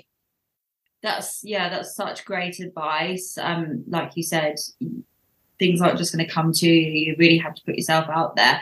That's 1.01 1.41
yeah, 1.43 1.69
that's 1.69 1.95
such 1.95 2.25
great 2.25 2.59
advice. 2.59 3.37
Um, 3.37 3.83
like 3.87 4.11
you 4.15 4.23
said, 4.23 4.55
things 5.57 5.81
aren't 5.81 5.97
just 5.97 6.13
going 6.13 6.25
to 6.25 6.31
come 6.31 6.51
to 6.53 6.67
you. 6.67 7.07
You 7.07 7.15
really 7.17 7.37
have 7.37 7.55
to 7.55 7.61
put 7.65 7.75
yourself 7.75 8.07
out 8.09 8.35
there. 8.35 8.61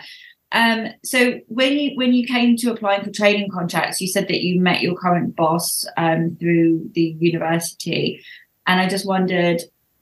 Um, 0.51 0.88
so 1.03 1.39
when 1.48 1.74
you 1.74 1.96
when 1.96 2.13
you 2.13 2.25
came 2.25 2.56
to 2.58 2.72
applying 2.72 3.03
for 3.03 3.12
training 3.12 3.50
contracts, 3.51 4.00
you 4.00 4.08
said 4.08 4.27
that 4.29 4.41
you 4.41 4.60
met 4.60 4.82
your 4.82 4.96
current 4.96 5.36
boss 5.36 5.86
um, 5.98 6.38
through 6.39 6.89
the 6.94 7.17
university, 7.20 8.24
and 8.65 8.79
I 8.79 8.88
just 8.88 9.06
wondered, 9.06 9.62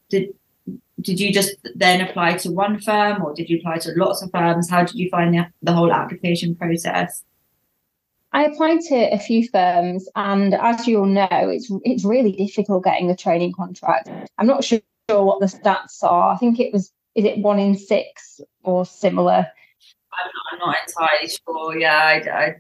did 0.10 0.30
did 1.02 1.20
you 1.20 1.34
just 1.34 1.56
then 1.76 2.02
apply 2.02 2.38
to 2.38 2.52
one 2.52 2.80
firm, 2.80 3.24
or 3.24 3.34
did 3.34 3.50
you 3.50 3.60
apply 3.60 3.78
to 3.80 3.94
lots 3.96 4.22
of 4.22 4.32
firms? 4.32 4.70
How 4.70 4.84
did 4.84 4.96
you 4.96 5.10
find 5.10 5.34
the, 5.34 5.48
the 5.64 5.74
whole 5.74 5.92
application 5.92 6.56
process? 6.56 7.24
I 8.36 8.44
applied 8.44 8.82
to 8.90 8.96
a 9.14 9.18
few 9.18 9.48
firms, 9.48 10.10
and 10.14 10.54
as 10.54 10.86
you 10.86 11.00
all 11.00 11.06
know, 11.06 11.28
it's 11.32 11.72
it's 11.86 12.04
really 12.04 12.34
difficult 12.34 12.84
getting 12.84 13.10
a 13.10 13.16
training 13.16 13.54
contract. 13.54 14.10
I'm 14.38 14.46
not 14.46 14.66
sure 14.66 14.82
what 15.08 15.40
the 15.40 15.46
stats 15.46 16.04
are. 16.04 16.34
I 16.34 16.38
think 16.38 16.60
it 16.60 16.74
was 16.74 16.92
is 17.16 17.24
it 17.24 17.38
one 17.38 17.60
in 17.60 17.78
six 17.78 18.42
or 18.64 18.86
similar 18.86 19.48
I'm 20.14 20.32
not, 20.34 20.46
I'm 20.52 20.60
not 20.60 20.76
entirely 20.86 21.30
sure. 21.30 21.80
Yeah, 21.80 21.96
I, 21.98 22.30
I, 22.30 22.56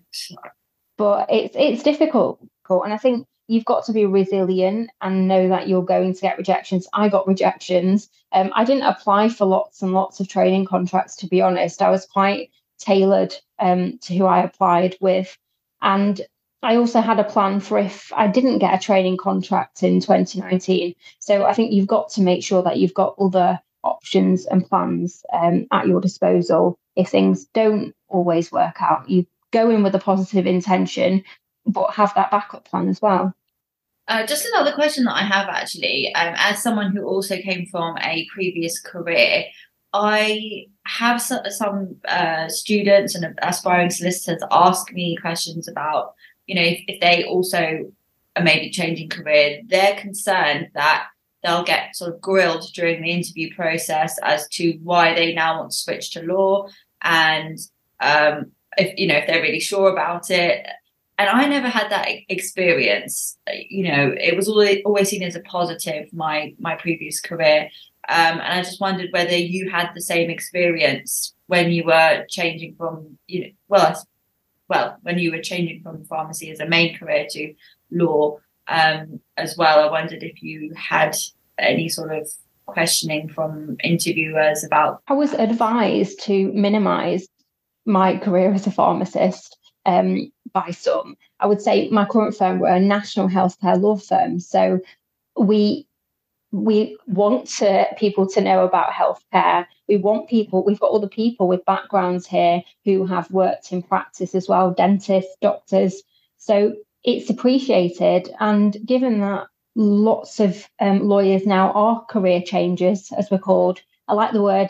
but 0.97 1.27
it's 1.29 1.55
it's 1.59 1.83
difficult, 1.83 2.39
and 2.69 2.93
I 2.93 2.97
think 2.97 3.27
you've 3.47 3.65
got 3.65 3.85
to 3.85 3.91
be 3.91 4.05
resilient 4.05 4.91
and 5.01 5.27
know 5.27 5.49
that 5.49 5.67
you're 5.67 5.83
going 5.83 6.13
to 6.13 6.21
get 6.21 6.37
rejections. 6.37 6.87
I 6.93 7.09
got 7.09 7.27
rejections. 7.27 8.09
Um, 8.31 8.51
I 8.55 8.63
didn't 8.63 8.83
apply 8.83 9.27
for 9.27 9.45
lots 9.45 9.81
and 9.81 9.91
lots 9.91 10.21
of 10.21 10.29
training 10.29 10.67
contracts, 10.67 11.17
to 11.17 11.27
be 11.27 11.41
honest. 11.41 11.81
I 11.81 11.89
was 11.89 12.05
quite 12.05 12.51
tailored 12.79 13.35
um, 13.59 13.97
to 14.03 14.15
who 14.17 14.25
I 14.25 14.41
applied 14.41 14.95
with, 15.01 15.37
and 15.81 16.21
I 16.63 16.77
also 16.77 16.99
had 16.99 17.19
a 17.19 17.23
plan 17.23 17.59
for 17.59 17.77
if 17.77 18.11
I 18.13 18.27
didn't 18.27 18.57
get 18.57 18.73
a 18.73 18.83
training 18.83 19.17
contract 19.17 19.83
in 19.83 19.99
2019. 19.99 20.95
So 21.19 21.45
I 21.45 21.53
think 21.53 21.71
you've 21.71 21.87
got 21.87 22.09
to 22.13 22.21
make 22.21 22.43
sure 22.43 22.63
that 22.63 22.77
you've 22.77 22.93
got 22.93 23.15
other 23.19 23.59
options 23.83 24.47
and 24.47 24.67
plans 24.67 25.23
um, 25.31 25.67
at 25.71 25.87
your 25.87 26.01
disposal 26.01 26.79
if 26.95 27.09
things 27.09 27.45
don't 27.53 27.93
always 28.07 28.51
work 28.51 28.81
out. 28.81 29.07
You 29.07 29.27
go 29.51 29.69
in 29.69 29.83
with 29.83 29.93
a 29.93 29.99
positive 29.99 30.47
intention, 30.47 31.23
but 31.67 31.91
have 31.91 32.13
that 32.15 32.31
backup 32.31 32.65
plan 32.65 32.89
as 32.89 33.01
well. 33.01 33.33
Uh, 34.07 34.25
just 34.25 34.45
another 34.45 34.71
question 34.71 35.03
that 35.05 35.15
I 35.15 35.23
have 35.23 35.47
actually, 35.47 36.13
um, 36.13 36.35
as 36.37 36.61
someone 36.61 36.95
who 36.95 37.03
also 37.03 37.37
came 37.37 37.65
from 37.65 37.97
a 37.99 38.27
previous 38.33 38.79
career, 38.79 39.45
I 39.95 40.65
have 40.85 41.21
some, 41.21 41.39
some 41.49 41.95
uh, 42.07 42.49
students 42.49 43.15
and 43.15 43.33
aspiring 43.41 43.89
solicitors 43.89 44.43
ask 44.51 44.91
me 44.91 45.15
questions 45.15 45.69
about, 45.69 46.15
you 46.47 46.55
know, 46.55 46.61
if, 46.61 46.81
if 46.87 46.99
they 46.99 47.23
also 47.23 47.91
are 48.35 48.43
maybe 48.43 48.69
changing 48.71 49.07
career, 49.09 49.61
they're 49.65 49.95
concerned 49.95 50.67
that 50.73 51.07
they'll 51.43 51.63
get 51.63 51.95
sort 51.95 52.13
of 52.13 52.19
grilled 52.19 52.65
during 52.73 53.01
the 53.01 53.11
interview 53.11 53.55
process 53.55 54.19
as 54.21 54.47
to 54.49 54.77
why 54.83 55.13
they 55.13 55.33
now 55.33 55.59
want 55.59 55.71
to 55.71 55.77
switch 55.77 56.11
to 56.11 56.23
law 56.23 56.67
and 57.01 57.57
um, 58.01 58.51
if 58.77 58.99
you 58.99 59.07
know 59.07 59.15
if 59.15 59.27
they're 59.27 59.41
really 59.41 59.61
sure 59.61 59.89
about 59.91 60.29
it. 60.29 60.67
And 61.17 61.29
i 61.29 61.47
never 61.47 61.69
had 61.69 61.89
that 61.91 62.09
experience. 62.27 63.37
You 63.69 63.87
know 63.87 64.15
it 64.19 64.35
was 64.35 64.49
always, 64.49 64.81
always 64.85 65.09
seen 65.09 65.23
as 65.23 65.35
a 65.35 65.41
positive 65.41 66.11
my 66.11 66.53
my 66.59 66.75
previous 66.75 67.21
career 67.21 67.69
um, 68.09 68.39
and 68.39 68.41
i 68.41 68.61
just 68.61 68.81
wondered 68.81 69.11
whether 69.11 69.35
you 69.35 69.69
had 69.69 69.89
the 69.93 70.01
same 70.01 70.29
experience 70.29 71.33
when 71.47 71.71
you 71.71 71.83
were 71.83 72.25
changing 72.29 72.75
from 72.75 73.17
you 73.27 73.41
know 73.41 73.49
well 73.67 74.07
well 74.69 74.97
when 75.03 75.17
you 75.17 75.31
were 75.31 75.41
changing 75.41 75.81
from 75.81 76.03
pharmacy 76.05 76.49
as 76.51 76.59
a 76.59 76.67
main 76.67 76.97
career 76.97 77.25
to 77.29 77.53
law 77.91 78.37
um, 78.67 79.19
as 79.37 79.57
well. 79.57 79.79
I 79.79 79.91
wondered 79.91 80.23
if 80.23 80.41
you 80.41 80.73
had 80.75 81.15
any 81.57 81.89
sort 81.89 82.15
of 82.15 82.29
questioning 82.65 83.29
from 83.29 83.77
interviewers 83.83 84.63
about. 84.63 85.01
I 85.07 85.13
was 85.13 85.33
advised 85.33 86.21
to 86.23 86.51
minimize 86.53 87.27
my 87.85 88.17
career 88.17 88.53
as 88.53 88.65
a 88.65 88.71
pharmacist 88.71 89.57
um, 89.85 90.31
by 90.51 90.71
some. 90.71 91.15
I 91.39 91.47
would 91.47 91.61
say 91.61 91.89
my 91.89 92.05
current 92.05 92.35
firm 92.35 92.59
were 92.59 92.67
a 92.67 92.79
national 92.79 93.29
healthcare 93.29 93.79
law 93.79 93.97
firm, 93.97 94.39
so 94.39 94.79
we 95.37 95.85
we 96.51 96.97
want 97.07 97.47
to, 97.57 97.87
people 97.97 98.27
to 98.29 98.41
know 98.41 98.63
about 98.63 98.91
healthcare. 98.91 99.65
We 99.87 99.97
want 99.97 100.29
people. 100.29 100.63
We've 100.63 100.79
got 100.79 100.91
all 100.91 100.99
the 100.99 101.07
people 101.07 101.47
with 101.47 101.65
backgrounds 101.65 102.25
here 102.25 102.61
who 102.85 103.05
have 103.05 103.29
worked 103.31 103.71
in 103.71 103.81
practice 103.83 104.35
as 104.35 104.47
well, 104.47 104.71
dentists, 104.71 105.35
doctors. 105.41 106.01
So 106.37 106.75
it's 107.03 107.29
appreciated. 107.29 108.29
And 108.39 108.77
given 108.85 109.19
that 109.21 109.47
lots 109.75 110.39
of 110.39 110.67
um, 110.79 111.07
lawyers 111.07 111.45
now 111.45 111.71
are 111.73 112.05
career 112.05 112.41
changers, 112.41 113.11
as 113.17 113.29
we're 113.29 113.37
called, 113.37 113.81
I 114.07 114.13
like 114.13 114.31
the 114.31 114.41
word 114.41 114.69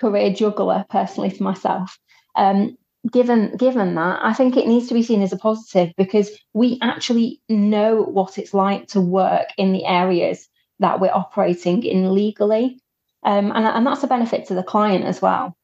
career 0.00 0.32
juggler 0.32 0.84
personally 0.90 1.30
for 1.30 1.42
myself. 1.42 1.98
Um, 2.36 2.76
given 3.10 3.56
given 3.56 3.94
that, 3.96 4.20
I 4.22 4.32
think 4.32 4.56
it 4.56 4.68
needs 4.68 4.88
to 4.88 4.94
be 4.94 5.02
seen 5.02 5.22
as 5.22 5.32
a 5.32 5.36
positive 5.36 5.92
because 5.96 6.30
we 6.54 6.78
actually 6.82 7.40
know 7.48 8.02
what 8.02 8.38
it's 8.38 8.54
like 8.54 8.88
to 8.88 9.00
work 9.00 9.48
in 9.58 9.72
the 9.72 9.84
areas 9.84 10.48
that 10.82 11.00
we're 11.00 11.10
operating 11.12 11.82
in 11.82 12.14
legally, 12.14 12.78
um, 13.22 13.50
and, 13.52 13.66
and 13.66 13.86
that's 13.86 14.02
a 14.02 14.06
benefit 14.06 14.46
to 14.46 14.54
the 14.54 14.62
client 14.62 15.04
as 15.04 15.22
well. 15.22 15.56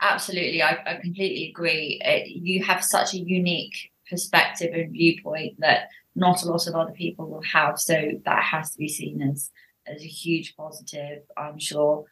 Absolutely, 0.00 0.62
I, 0.62 0.78
I 0.84 0.94
completely 1.00 1.48
agree. 1.48 2.00
It, 2.04 2.28
you 2.28 2.62
have 2.64 2.84
such 2.84 3.14
a 3.14 3.18
unique 3.18 3.76
perspective 4.10 4.74
and 4.74 4.92
viewpoint 4.92 5.60
that 5.60 5.88
not 6.14 6.42
a 6.42 6.50
lot 6.50 6.66
of 6.66 6.74
other 6.74 6.92
people 6.92 7.28
will 7.28 7.42
have. 7.42 7.78
So 7.78 8.10
that 8.24 8.42
has 8.42 8.72
to 8.72 8.78
be 8.78 8.88
seen 8.88 9.22
as 9.22 9.50
as 9.86 10.02
a 10.02 10.06
huge 10.06 10.56
positive, 10.56 11.22
I'm 11.36 11.58
sure. 11.58 12.04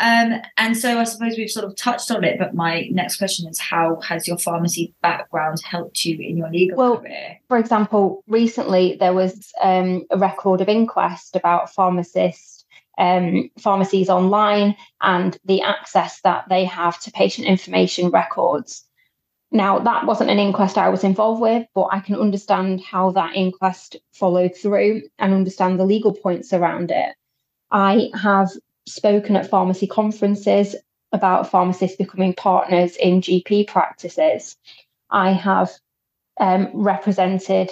Um, 0.00 0.40
and 0.56 0.76
so 0.76 1.00
I 1.00 1.04
suppose 1.04 1.36
we've 1.36 1.50
sort 1.50 1.66
of 1.66 1.74
touched 1.74 2.10
on 2.12 2.22
it, 2.22 2.38
but 2.38 2.54
my 2.54 2.88
next 2.92 3.16
question 3.16 3.48
is 3.48 3.58
how 3.58 4.00
has 4.00 4.28
your 4.28 4.38
pharmacy 4.38 4.94
background 5.02 5.60
helped 5.64 6.04
you 6.04 6.16
in 6.20 6.36
your 6.36 6.50
legal 6.50 6.78
well, 6.78 6.96
career? 6.98 7.40
For 7.48 7.58
example, 7.58 8.22
recently 8.28 8.96
there 9.00 9.12
was 9.12 9.52
um, 9.60 10.06
a 10.10 10.18
record 10.18 10.60
of 10.60 10.68
inquest 10.68 11.34
about 11.34 11.74
pharmacists, 11.74 12.64
um, 12.96 13.50
pharmacies 13.58 14.08
online, 14.08 14.76
and 15.00 15.36
the 15.44 15.62
access 15.62 16.20
that 16.20 16.44
they 16.48 16.64
have 16.64 17.00
to 17.00 17.10
patient 17.10 17.48
information 17.48 18.10
records. 18.10 18.84
Now, 19.50 19.80
that 19.80 20.06
wasn't 20.06 20.30
an 20.30 20.38
inquest 20.38 20.78
I 20.78 20.90
was 20.90 21.02
involved 21.02 21.40
with, 21.40 21.66
but 21.74 21.88
I 21.90 21.98
can 22.00 22.16
understand 22.16 22.82
how 22.82 23.10
that 23.12 23.34
inquest 23.34 23.96
followed 24.12 24.54
through 24.54 25.02
and 25.18 25.34
understand 25.34 25.80
the 25.80 25.86
legal 25.86 26.12
points 26.12 26.52
around 26.52 26.92
it. 26.92 27.16
I 27.70 28.10
have 28.14 28.50
spoken 28.88 29.36
at 29.36 29.48
pharmacy 29.48 29.86
conferences 29.86 30.74
about 31.12 31.50
pharmacists 31.50 31.96
becoming 31.96 32.34
partners 32.34 32.96
in 32.96 33.20
GP 33.20 33.66
practices. 33.66 34.56
I 35.10 35.32
have 35.32 35.70
um, 36.38 36.70
represented 36.74 37.70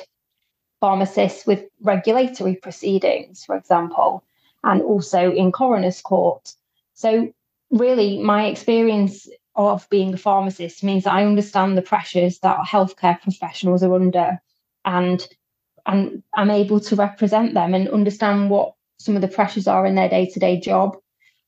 pharmacists 0.81 1.47
with 1.47 1.65
regulatory 1.83 2.57
proceedings, 2.57 3.45
for 3.45 3.57
example, 3.57 4.25
and 4.65 4.83
also 4.83 5.33
in 5.33 5.53
coroner's 5.53 6.01
court. 6.01 6.55
So, 6.95 7.33
really, 7.71 8.19
my 8.23 8.47
experience 8.47 9.29
of 9.55 9.89
being 9.91 10.15
a 10.15 10.19
pharmacist 10.19 10.85
means 10.85 11.07
I 11.07 11.25
understand 11.25 11.77
the 11.77 11.83
pressures 11.83 12.39
that 12.41 12.59
healthcare 12.61 13.21
professionals 13.21 13.83
are 13.83 13.95
under 13.95 14.41
and 14.85 15.27
and 15.87 16.23
I'm 16.35 16.51
able 16.51 16.81
to 16.81 16.97
represent 16.97 17.55
them 17.55 17.73
and 17.73 17.89
understand 17.89 18.51
what 18.51 18.75
some 18.99 19.15
of 19.15 19.23
the 19.23 19.29
pressures 19.29 19.69
are 19.69 19.87
in 19.87 19.95
their 19.95 20.09
day-to-day 20.09 20.61
job. 20.61 20.97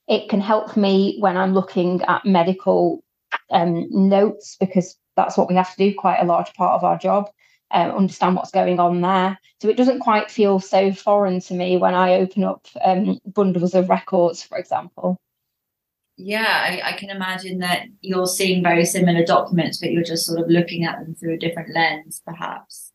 It 0.09 0.29
can 0.29 0.41
help 0.41 0.77
me 0.77 1.17
when 1.21 1.37
I'm 1.37 1.55
looking 1.55 2.03
at 2.03 2.25
medical 2.25 3.05
um, 3.51 3.87
notes 3.91 4.57
because 4.59 4.97
that's 5.17 5.37
what 5.37 5.49
we 5.49 5.55
have 5.55 5.75
to 5.75 5.91
do 5.91 5.95
quite 5.95 6.21
a 6.21 6.25
large 6.25 6.53
part 6.55 6.75
of 6.75 6.85
our 6.85 6.99
job. 6.99 7.29
Uh, 7.71 7.93
understand 7.95 8.35
what's 8.35 8.51
going 8.51 8.81
on 8.81 9.03
there. 9.03 9.39
So 9.61 9.69
it 9.69 9.77
doesn't 9.77 10.01
quite 10.01 10.31
feel 10.31 10.59
so 10.59 10.93
foreign 10.93 11.41
to 11.41 11.55
me 11.55 11.77
when 11.77 11.95
I 11.95 12.15
open 12.15 12.43
up 12.45 12.67
um, 12.83 13.19
bundles 13.27 13.75
of 13.75 13.91
records, 13.91 14.43
for 14.43 14.57
example 14.57 15.19
yeah, 16.19 16.81
I, 16.83 16.91
I, 16.91 16.93
can 16.95 17.11
imagine 17.11 17.61
that 17.61 17.87
you're 18.01 18.27
seeing 18.27 18.61
very 18.61 18.85
similar 18.85 19.25
documents, 19.25 19.79
but 19.79 19.93
you're 19.93 20.03
just 20.03 20.27
sort 20.27 20.41
of 20.41 20.49
looking 20.49 20.85
at 20.85 20.99
them 20.99 21.15
through 21.15 21.35
a 21.35 21.39
different 21.39 21.73
lens, 21.73 22.21
perhaps. 22.27 22.93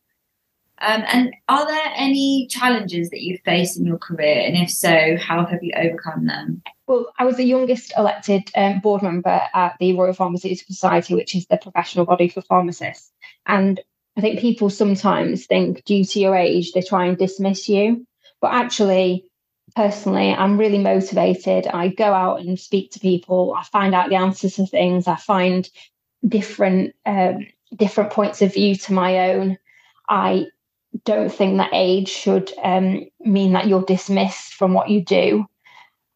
Um, 0.82 1.02
and 1.10 1.34
are 1.48 1.66
there 1.66 1.92
any 1.96 2.46
challenges 2.50 3.08
that 3.10 3.22
you've 3.22 3.40
faced 3.40 3.78
in 3.78 3.86
your 3.86 3.96
career? 3.96 4.42
And 4.44 4.56
if 4.56 4.70
so, 4.70 5.16
how 5.16 5.46
have 5.46 5.62
you 5.62 5.72
overcome 5.74 6.26
them? 6.26 6.62
Well, 6.86 7.12
I 7.18 7.24
was 7.24 7.36
the 7.36 7.44
youngest 7.44 7.92
elected 7.96 8.50
um, 8.54 8.80
board 8.80 9.02
member 9.02 9.40
at 9.54 9.76
the 9.80 9.96
Royal 9.96 10.12
Pharmaceutical 10.12 10.74
Society, 10.74 11.14
which 11.14 11.34
is 11.34 11.46
the 11.46 11.56
professional 11.56 12.04
body 12.04 12.28
for 12.28 12.42
pharmacists. 12.42 13.10
And 13.46 13.80
I 14.16 14.20
think 14.20 14.38
people 14.38 14.68
sometimes 14.68 15.46
think, 15.46 15.84
due 15.84 16.04
to 16.04 16.20
your 16.20 16.36
age, 16.36 16.72
they 16.72 16.82
try 16.82 17.06
and 17.06 17.16
dismiss 17.16 17.68
you. 17.68 18.06
But 18.40 18.52
actually, 18.52 19.24
personally, 19.74 20.34
I'm 20.34 20.58
really 20.58 20.78
motivated. 20.78 21.66
I 21.66 21.88
go 21.88 22.12
out 22.12 22.40
and 22.40 22.60
speak 22.60 22.90
to 22.92 23.00
people. 23.00 23.54
I 23.56 23.64
find 23.64 23.94
out 23.94 24.10
the 24.10 24.16
answers 24.16 24.56
to 24.56 24.66
things. 24.66 25.08
I 25.08 25.16
find 25.16 25.68
different 26.28 26.94
um, 27.06 27.46
different 27.74 28.10
points 28.10 28.42
of 28.42 28.54
view 28.54 28.76
to 28.76 28.92
my 28.92 29.30
own. 29.30 29.58
I 30.08 30.46
don't 31.04 31.32
think 31.32 31.56
that 31.56 31.70
age 31.72 32.08
should 32.08 32.52
um, 32.62 33.06
mean 33.20 33.54
that 33.54 33.66
you're 33.66 33.82
dismissed 33.82 34.54
from 34.54 34.74
what 34.74 34.90
you 34.90 35.02
do. 35.02 35.46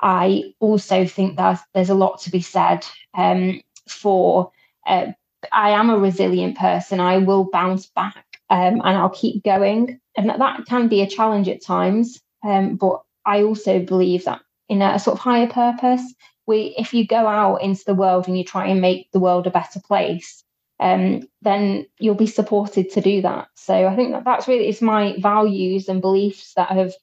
I 0.01 0.55
also 0.61 1.07
think 1.07 1.37
that 1.37 1.61
there's 1.75 1.91
a 1.91 1.95
lot 1.95 2.21
to 2.23 2.31
be 2.31 2.41
said 2.41 2.87
um, 3.15 3.61
for. 3.89 4.53
Uh, 4.87 5.13
I 5.53 5.71
am 5.71 5.89
a 5.89 5.99
resilient 5.99 6.59
person. 6.59 6.99
I 6.99 7.19
will 7.19 7.45
bounce 7.45 7.87
back 7.87 8.25
um, 8.51 8.81
and 8.85 8.97
I'll 8.97 9.11
keep 9.11 9.45
going, 9.45 10.01
and 10.17 10.29
that, 10.29 10.39
that 10.39 10.67
can 10.67 10.89
be 10.89 11.03
a 11.03 11.07
challenge 11.07 11.49
at 11.49 11.63
times. 11.63 12.21
Um, 12.43 12.77
but 12.77 13.03
I 13.25 13.43
also 13.43 13.81
believe 13.81 14.25
that 14.25 14.41
in 14.69 14.83
a 14.83 14.99
sort 14.99 15.17
of 15.17 15.21
higher 15.21 15.47
purpose, 15.47 16.03
we 16.47 16.75
if 16.79 16.95
you 16.95 17.07
go 17.07 17.27
out 17.27 17.63
into 17.63 17.85
the 17.87 17.95
world 17.95 18.27
and 18.27 18.37
you 18.39 18.45
try 18.45 18.67
and 18.67 18.81
make 18.81 19.11
the 19.13 19.19
world 19.21 19.47
a 19.47 19.51
better 19.51 19.81
place, 19.81 20.43
um, 20.81 21.23
then 21.43 21.87
you'll 21.99 22.15
be 22.15 22.27
supported 22.27 22.91
to 22.93 23.01
do 23.01 23.23
that. 23.23 23.49
So 23.55 23.87
I 23.87 23.95
think 23.95 24.13
that 24.13 24.25
that's 24.25 24.49
really 24.49 24.69
it's 24.69 24.83
my 24.83 25.17
values 25.19 25.89
and 25.89 26.01
beliefs 26.01 26.55
that 26.55 26.71
have 26.71 26.95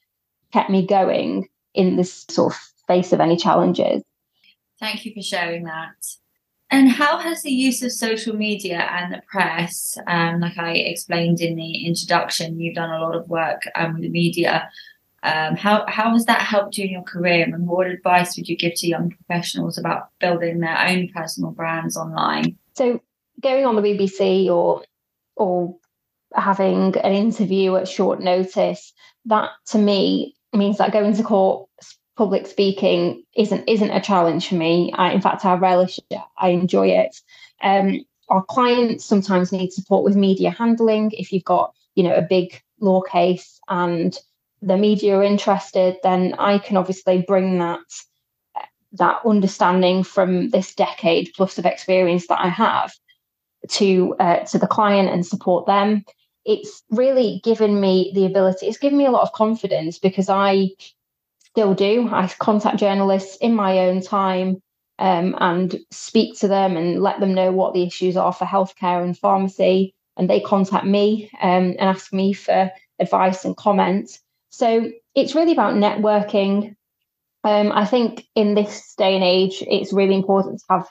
kept 0.51 0.69
me 0.69 0.85
going 0.85 1.47
in 1.73 1.95
this 1.95 2.25
sort 2.29 2.53
of 2.53 2.59
face 2.87 3.13
of 3.13 3.19
any 3.19 3.37
challenges. 3.37 4.03
Thank 4.79 5.05
you 5.05 5.13
for 5.13 5.21
sharing 5.21 5.63
that. 5.63 5.95
And 6.71 6.89
how 6.89 7.19
has 7.19 7.43
the 7.43 7.51
use 7.51 7.83
of 7.83 7.91
social 7.91 8.35
media 8.35 8.79
and 8.91 9.13
the 9.13 9.21
press, 9.29 9.97
um, 10.07 10.39
like 10.39 10.57
I 10.57 10.73
explained 10.73 11.39
in 11.39 11.55
the 11.55 11.85
introduction, 11.85 12.59
you've 12.59 12.75
done 12.75 12.89
a 12.89 13.01
lot 13.01 13.15
of 13.15 13.29
work 13.29 13.61
um, 13.75 13.93
with 13.93 14.01
the 14.01 14.09
media. 14.09 14.69
Um, 15.21 15.55
how 15.55 15.85
how 15.87 16.11
has 16.11 16.25
that 16.25 16.41
helped 16.41 16.77
you 16.77 16.85
in 16.85 16.91
your 16.91 17.03
career? 17.03 17.43
And 17.43 17.67
what 17.67 17.87
advice 17.87 18.35
would 18.35 18.47
you 18.47 18.57
give 18.57 18.73
to 18.75 18.87
young 18.87 19.09
professionals 19.09 19.77
about 19.77 20.09
building 20.19 20.59
their 20.59 20.77
own 20.87 21.09
personal 21.13 21.51
brands 21.51 21.97
online? 21.97 22.57
So 22.75 23.01
going 23.41 23.65
on 23.65 23.75
the 23.75 23.81
BBC 23.81 24.47
or 24.47 24.83
or 25.35 25.75
having 26.35 26.95
an 26.97 27.13
interview 27.13 27.75
at 27.75 27.87
short 27.87 28.21
notice, 28.21 28.93
that 29.25 29.49
to 29.67 29.77
me 29.77 30.35
means 30.53 30.77
that 30.77 30.93
going 30.93 31.15
to 31.15 31.23
court 31.23 31.69
public 32.15 32.47
speaking 32.47 33.23
isn't 33.35 33.67
isn't 33.67 33.91
a 33.91 34.01
challenge 34.01 34.47
for 34.47 34.55
me. 34.55 34.91
I, 34.93 35.11
in 35.11 35.21
fact, 35.21 35.45
I 35.45 35.55
relish 35.55 35.99
it. 36.09 36.19
I 36.37 36.49
enjoy 36.49 36.87
it. 36.89 37.15
Um, 37.61 38.05
our 38.29 38.43
clients 38.43 39.05
sometimes 39.05 39.51
need 39.51 39.71
support 39.71 40.03
with 40.03 40.15
media 40.15 40.49
handling. 40.49 41.11
If 41.11 41.31
you've 41.31 41.43
got 41.43 41.73
you 41.95 42.03
know 42.03 42.15
a 42.15 42.21
big 42.21 42.61
law 42.79 43.01
case 43.01 43.59
and 43.67 44.17
the 44.61 44.77
media 44.77 45.17
are 45.17 45.23
interested, 45.23 45.97
then 46.03 46.33
I 46.39 46.57
can 46.57 46.77
obviously 46.77 47.23
bring 47.27 47.59
that 47.59 47.79
that 48.93 49.19
understanding 49.25 50.03
from 50.03 50.49
this 50.49 50.73
decade 50.73 51.31
plus 51.35 51.57
of 51.57 51.65
experience 51.65 52.27
that 52.27 52.39
I 52.39 52.47
have 52.47 52.93
to 53.69 54.15
uh, 54.19 54.39
to 54.45 54.57
the 54.57 54.67
client 54.67 55.09
and 55.09 55.25
support 55.25 55.65
them. 55.65 56.05
It's 56.45 56.83
really 56.91 57.41
given 57.43 57.81
me 57.81 58.11
the 58.13 58.25
ability. 58.25 58.67
It's 58.67 58.77
given 58.77 58.97
me 58.97 59.05
a 59.05 59.11
lot 59.11 59.23
of 59.23 59.33
confidence 59.33 59.97
because 59.99 60.29
I 60.29 60.69
still 61.55 61.73
do. 61.73 62.09
I 62.11 62.27
contact 62.37 62.79
journalists 62.79 63.37
in 63.37 63.55
my 63.55 63.79
own 63.79 64.01
time 64.01 64.61
um, 64.99 65.35
and 65.39 65.79
speak 65.89 66.37
to 66.39 66.49
them 66.49 66.75
and 66.75 67.01
let 67.01 67.21
them 67.21 67.33
know 67.33 67.53
what 67.53 67.73
the 67.73 67.83
issues 67.83 68.17
are 68.17 68.33
for 68.33 68.43
healthcare 68.43 69.01
and 69.01 69.17
pharmacy. 69.17 69.93
And 70.17 70.29
they 70.29 70.41
contact 70.41 70.85
me 70.85 71.29
um, 71.41 71.75
and 71.79 71.79
ask 71.79 72.11
me 72.11 72.33
for 72.33 72.69
advice 72.99 73.45
and 73.45 73.55
comments. 73.55 74.19
So 74.49 74.91
it's 75.15 75.33
really 75.33 75.53
about 75.53 75.75
networking. 75.75 76.75
Um, 77.45 77.71
I 77.71 77.85
think 77.85 78.25
in 78.35 78.55
this 78.55 78.93
day 78.97 79.15
and 79.15 79.23
age, 79.23 79.63
it's 79.65 79.93
really 79.93 80.15
important 80.15 80.59
to 80.59 80.65
have 80.69 80.87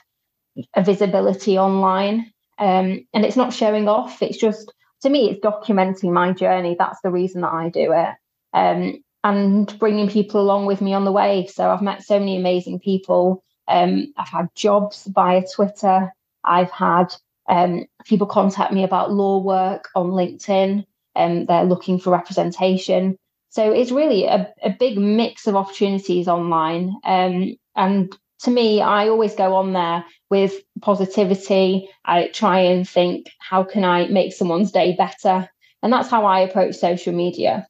a 0.75 0.83
visibility 0.83 1.59
online. 1.59 2.31
Um, 2.57 3.05
and 3.13 3.23
it's 3.23 3.35
not 3.35 3.53
showing 3.53 3.87
off. 3.87 4.23
It's 4.23 4.37
just, 4.37 4.73
to 5.03 5.09
me, 5.09 5.29
it's 5.29 5.45
documenting 5.45 6.11
my 6.11 6.33
journey. 6.33 6.75
That's 6.77 7.01
the 7.03 7.11
reason 7.11 7.41
that 7.41 7.53
I 7.53 7.69
do 7.69 7.91
it. 7.91 8.15
Um, 8.53 9.03
and 9.25 9.79
bringing 9.79 10.07
people 10.07 10.39
along 10.39 10.67
with 10.67 10.81
me 10.81 10.93
on 10.93 11.03
the 11.03 11.11
way. 11.11 11.47
So 11.47 11.71
I've 11.71 11.81
met 11.81 12.03
so 12.03 12.19
many 12.19 12.37
amazing 12.37 12.79
people. 12.79 13.43
Um, 13.67 14.13
I've 14.17 14.29
had 14.29 14.49
jobs 14.53 15.07
via 15.07 15.41
Twitter. 15.51 16.13
I've 16.43 16.69
had 16.69 17.07
um, 17.49 17.85
people 18.05 18.27
contact 18.27 18.71
me 18.71 18.83
about 18.83 19.11
law 19.11 19.39
work 19.39 19.89
on 19.95 20.11
LinkedIn. 20.11 20.85
Um, 21.15 21.47
they're 21.47 21.63
looking 21.63 21.97
for 21.99 22.11
representation. 22.11 23.17
So 23.49 23.71
it's 23.71 23.89
really 23.89 24.25
a, 24.25 24.53
a 24.61 24.69
big 24.69 24.99
mix 24.99 25.47
of 25.47 25.55
opportunities 25.55 26.27
online. 26.27 26.95
Um, 27.03 27.55
and 27.75 28.15
to 28.41 28.51
me, 28.51 28.79
I 28.81 29.07
always 29.07 29.33
go 29.33 29.55
on 29.55 29.73
there 29.73 30.05
with 30.29 30.53
positivity. 30.81 31.89
I 32.05 32.27
try 32.27 32.59
and 32.59 32.87
think, 32.87 33.31
how 33.39 33.63
can 33.63 33.83
I 33.83 34.05
make 34.05 34.33
someone's 34.33 34.71
day 34.71 34.95
better? 34.95 35.49
And 35.81 35.91
that's 35.91 36.09
how 36.11 36.25
I 36.25 36.41
approach 36.41 36.75
social 36.75 37.13
media. 37.13 37.65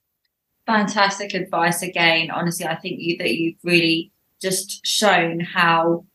Fantastic 0.65 1.33
advice 1.33 1.81
again. 1.81 2.31
Honestly, 2.31 2.65
I 2.65 2.75
think 2.75 2.99
you 2.99 3.17
that 3.17 3.35
you've 3.35 3.57
really 3.63 4.11
just 4.41 4.85
shown 4.85 5.39
how 5.39 6.05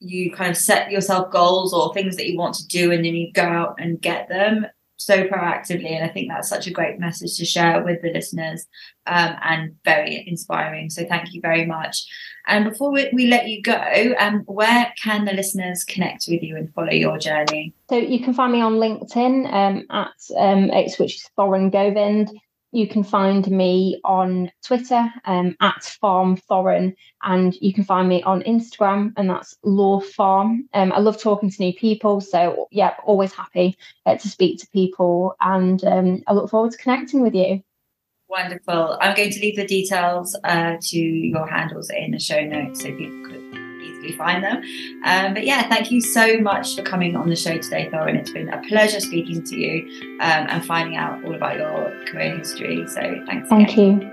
you 0.00 0.30
kind 0.32 0.50
of 0.50 0.56
set 0.56 0.90
yourself 0.90 1.30
goals 1.30 1.74
or 1.74 1.92
things 1.92 2.16
that 2.16 2.28
you 2.28 2.38
want 2.38 2.54
to 2.54 2.66
do 2.68 2.92
and 2.92 3.04
then 3.04 3.14
you 3.14 3.32
go 3.32 3.42
out 3.42 3.74
and 3.78 4.00
get 4.00 4.28
them 4.28 4.66
so 4.96 5.24
proactively. 5.24 5.92
And 5.92 6.04
i 6.04 6.08
think 6.08 6.28
that's 6.28 6.48
such 6.48 6.66
a 6.66 6.72
great 6.72 6.98
message 6.98 7.36
to 7.36 7.44
share 7.44 7.82
with 7.82 8.02
the 8.02 8.12
listeners 8.12 8.66
um, 9.06 9.36
and 9.42 9.76
very 9.84 10.24
inspiring. 10.26 10.90
So 10.90 11.04
thank 11.04 11.32
you 11.32 11.40
very 11.40 11.66
much. 11.66 12.04
And 12.46 12.68
before 12.68 12.90
we, 12.92 13.08
we 13.12 13.26
let 13.26 13.48
you 13.48 13.62
go 13.62 14.14
um, 14.18 14.40
where 14.46 14.92
can 15.02 15.24
the 15.24 15.32
listeners 15.32 15.84
connect 15.84 16.24
with 16.28 16.42
you 16.42 16.56
and 16.56 16.72
follow 16.74 16.92
your 16.92 17.18
journey? 17.18 17.74
So 17.88 17.96
you 17.96 18.20
can 18.20 18.34
find 18.34 18.52
me 18.52 18.60
on 18.60 18.74
linkedin 18.74 19.52
um, 19.52 19.86
at 19.90 20.12
um, 20.36 20.68
which 20.68 21.16
is 21.16 21.30
thorrun 21.36 21.70
govind 21.70 22.30
you 22.72 22.86
can 22.86 23.02
find 23.02 23.48
me 23.50 24.00
on 24.04 24.50
Twitter 24.62 25.10
um, 25.24 25.56
at 25.60 25.96
Pharm 26.02 26.40
Thorrun, 26.48 26.94
and 27.22 27.54
you 27.60 27.72
can 27.72 27.84
find 27.84 28.08
me 28.08 28.22
on 28.22 28.42
Instagram, 28.42 29.12
and 29.16 29.30
that's 29.30 29.56
Law 29.62 30.00
Pharm. 30.00 30.60
Um, 30.74 30.92
I 30.92 30.98
love 30.98 31.20
talking 31.20 31.50
to 31.50 31.62
new 31.62 31.74
people, 31.74 32.20
so 32.20 32.68
yeah, 32.70 32.94
always 33.04 33.32
happy 33.32 33.76
uh, 34.06 34.16
to 34.16 34.28
speak 34.28 34.60
to 34.60 34.68
people, 34.68 35.36
and 35.40 35.82
um, 35.84 36.22
I 36.26 36.34
look 36.34 36.50
forward 36.50 36.72
to 36.72 36.78
connecting 36.78 37.22
with 37.22 37.34
you. 37.34 37.62
Wonderful. 38.28 38.98
I'm 39.00 39.16
going 39.16 39.30
to 39.30 39.40
leave 39.40 39.56
the 39.56 39.66
details 39.66 40.38
uh, 40.44 40.76
to 40.80 40.98
your 40.98 41.46
handles 41.46 41.90
in 41.90 42.10
the 42.10 42.18
show 42.18 42.44
notes 42.44 42.82
so 42.82 42.94
people 42.94 43.24
could 43.24 43.67
easily 43.98 44.16
find 44.16 44.42
them. 44.42 44.62
Um, 45.04 45.34
but 45.34 45.44
yeah, 45.44 45.68
thank 45.68 45.90
you 45.90 46.00
so 46.00 46.38
much 46.38 46.76
for 46.76 46.82
coming 46.82 47.16
on 47.16 47.28
the 47.28 47.36
show 47.36 47.58
today, 47.58 47.88
Thorrun. 47.92 48.16
It's 48.16 48.30
been 48.30 48.48
a 48.48 48.62
pleasure 48.68 49.00
speaking 49.00 49.42
to 49.44 49.56
you 49.56 49.88
um, 50.20 50.46
and 50.48 50.64
finding 50.64 50.96
out 50.96 51.24
all 51.24 51.34
about 51.34 51.56
your 51.56 52.04
career 52.06 52.38
history. 52.38 52.86
So 52.88 53.22
thanks. 53.26 53.48
Thank 53.48 53.72
again. 53.72 54.00
you. 54.00 54.12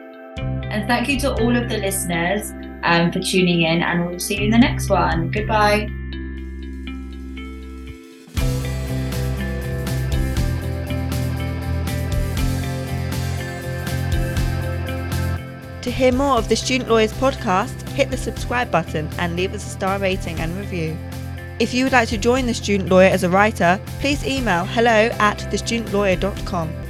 And 0.69 0.87
thank 0.87 1.07
you 1.07 1.19
to 1.21 1.33
all 1.41 1.55
of 1.55 1.69
the 1.69 1.77
listeners 1.77 2.51
um, 2.83 3.11
for 3.11 3.19
tuning 3.19 3.61
in, 3.61 3.81
and 3.81 4.05
we'll 4.05 4.19
see 4.19 4.37
you 4.37 4.45
in 4.45 4.51
the 4.51 4.57
next 4.57 4.89
one. 4.89 5.31
Goodbye. 5.31 5.89
To 15.81 15.91
hear 15.91 16.11
more 16.11 16.37
of 16.37 16.49
the 16.49 16.55
Student 16.55 16.89
Lawyers 16.89 17.13
podcast, 17.13 17.84
hit 17.95 18.11
the 18.11 18.17
subscribe 18.17 18.69
button 18.69 19.09
and 19.17 19.35
leave 19.35 19.53
us 19.53 19.65
a 19.65 19.69
star 19.69 19.97
rating 19.97 20.39
and 20.39 20.55
review. 20.57 20.97
If 21.59 21.73
you 21.73 21.85
would 21.85 21.93
like 21.93 22.09
to 22.09 22.17
join 22.17 22.45
the 22.45 22.53
Student 22.53 22.89
Lawyer 22.89 23.09
as 23.09 23.23
a 23.23 23.29
writer, 23.29 23.79
please 23.99 24.25
email 24.25 24.65
hello 24.65 25.09
at 25.19 25.39
thestudentlawyer.com. 25.39 26.84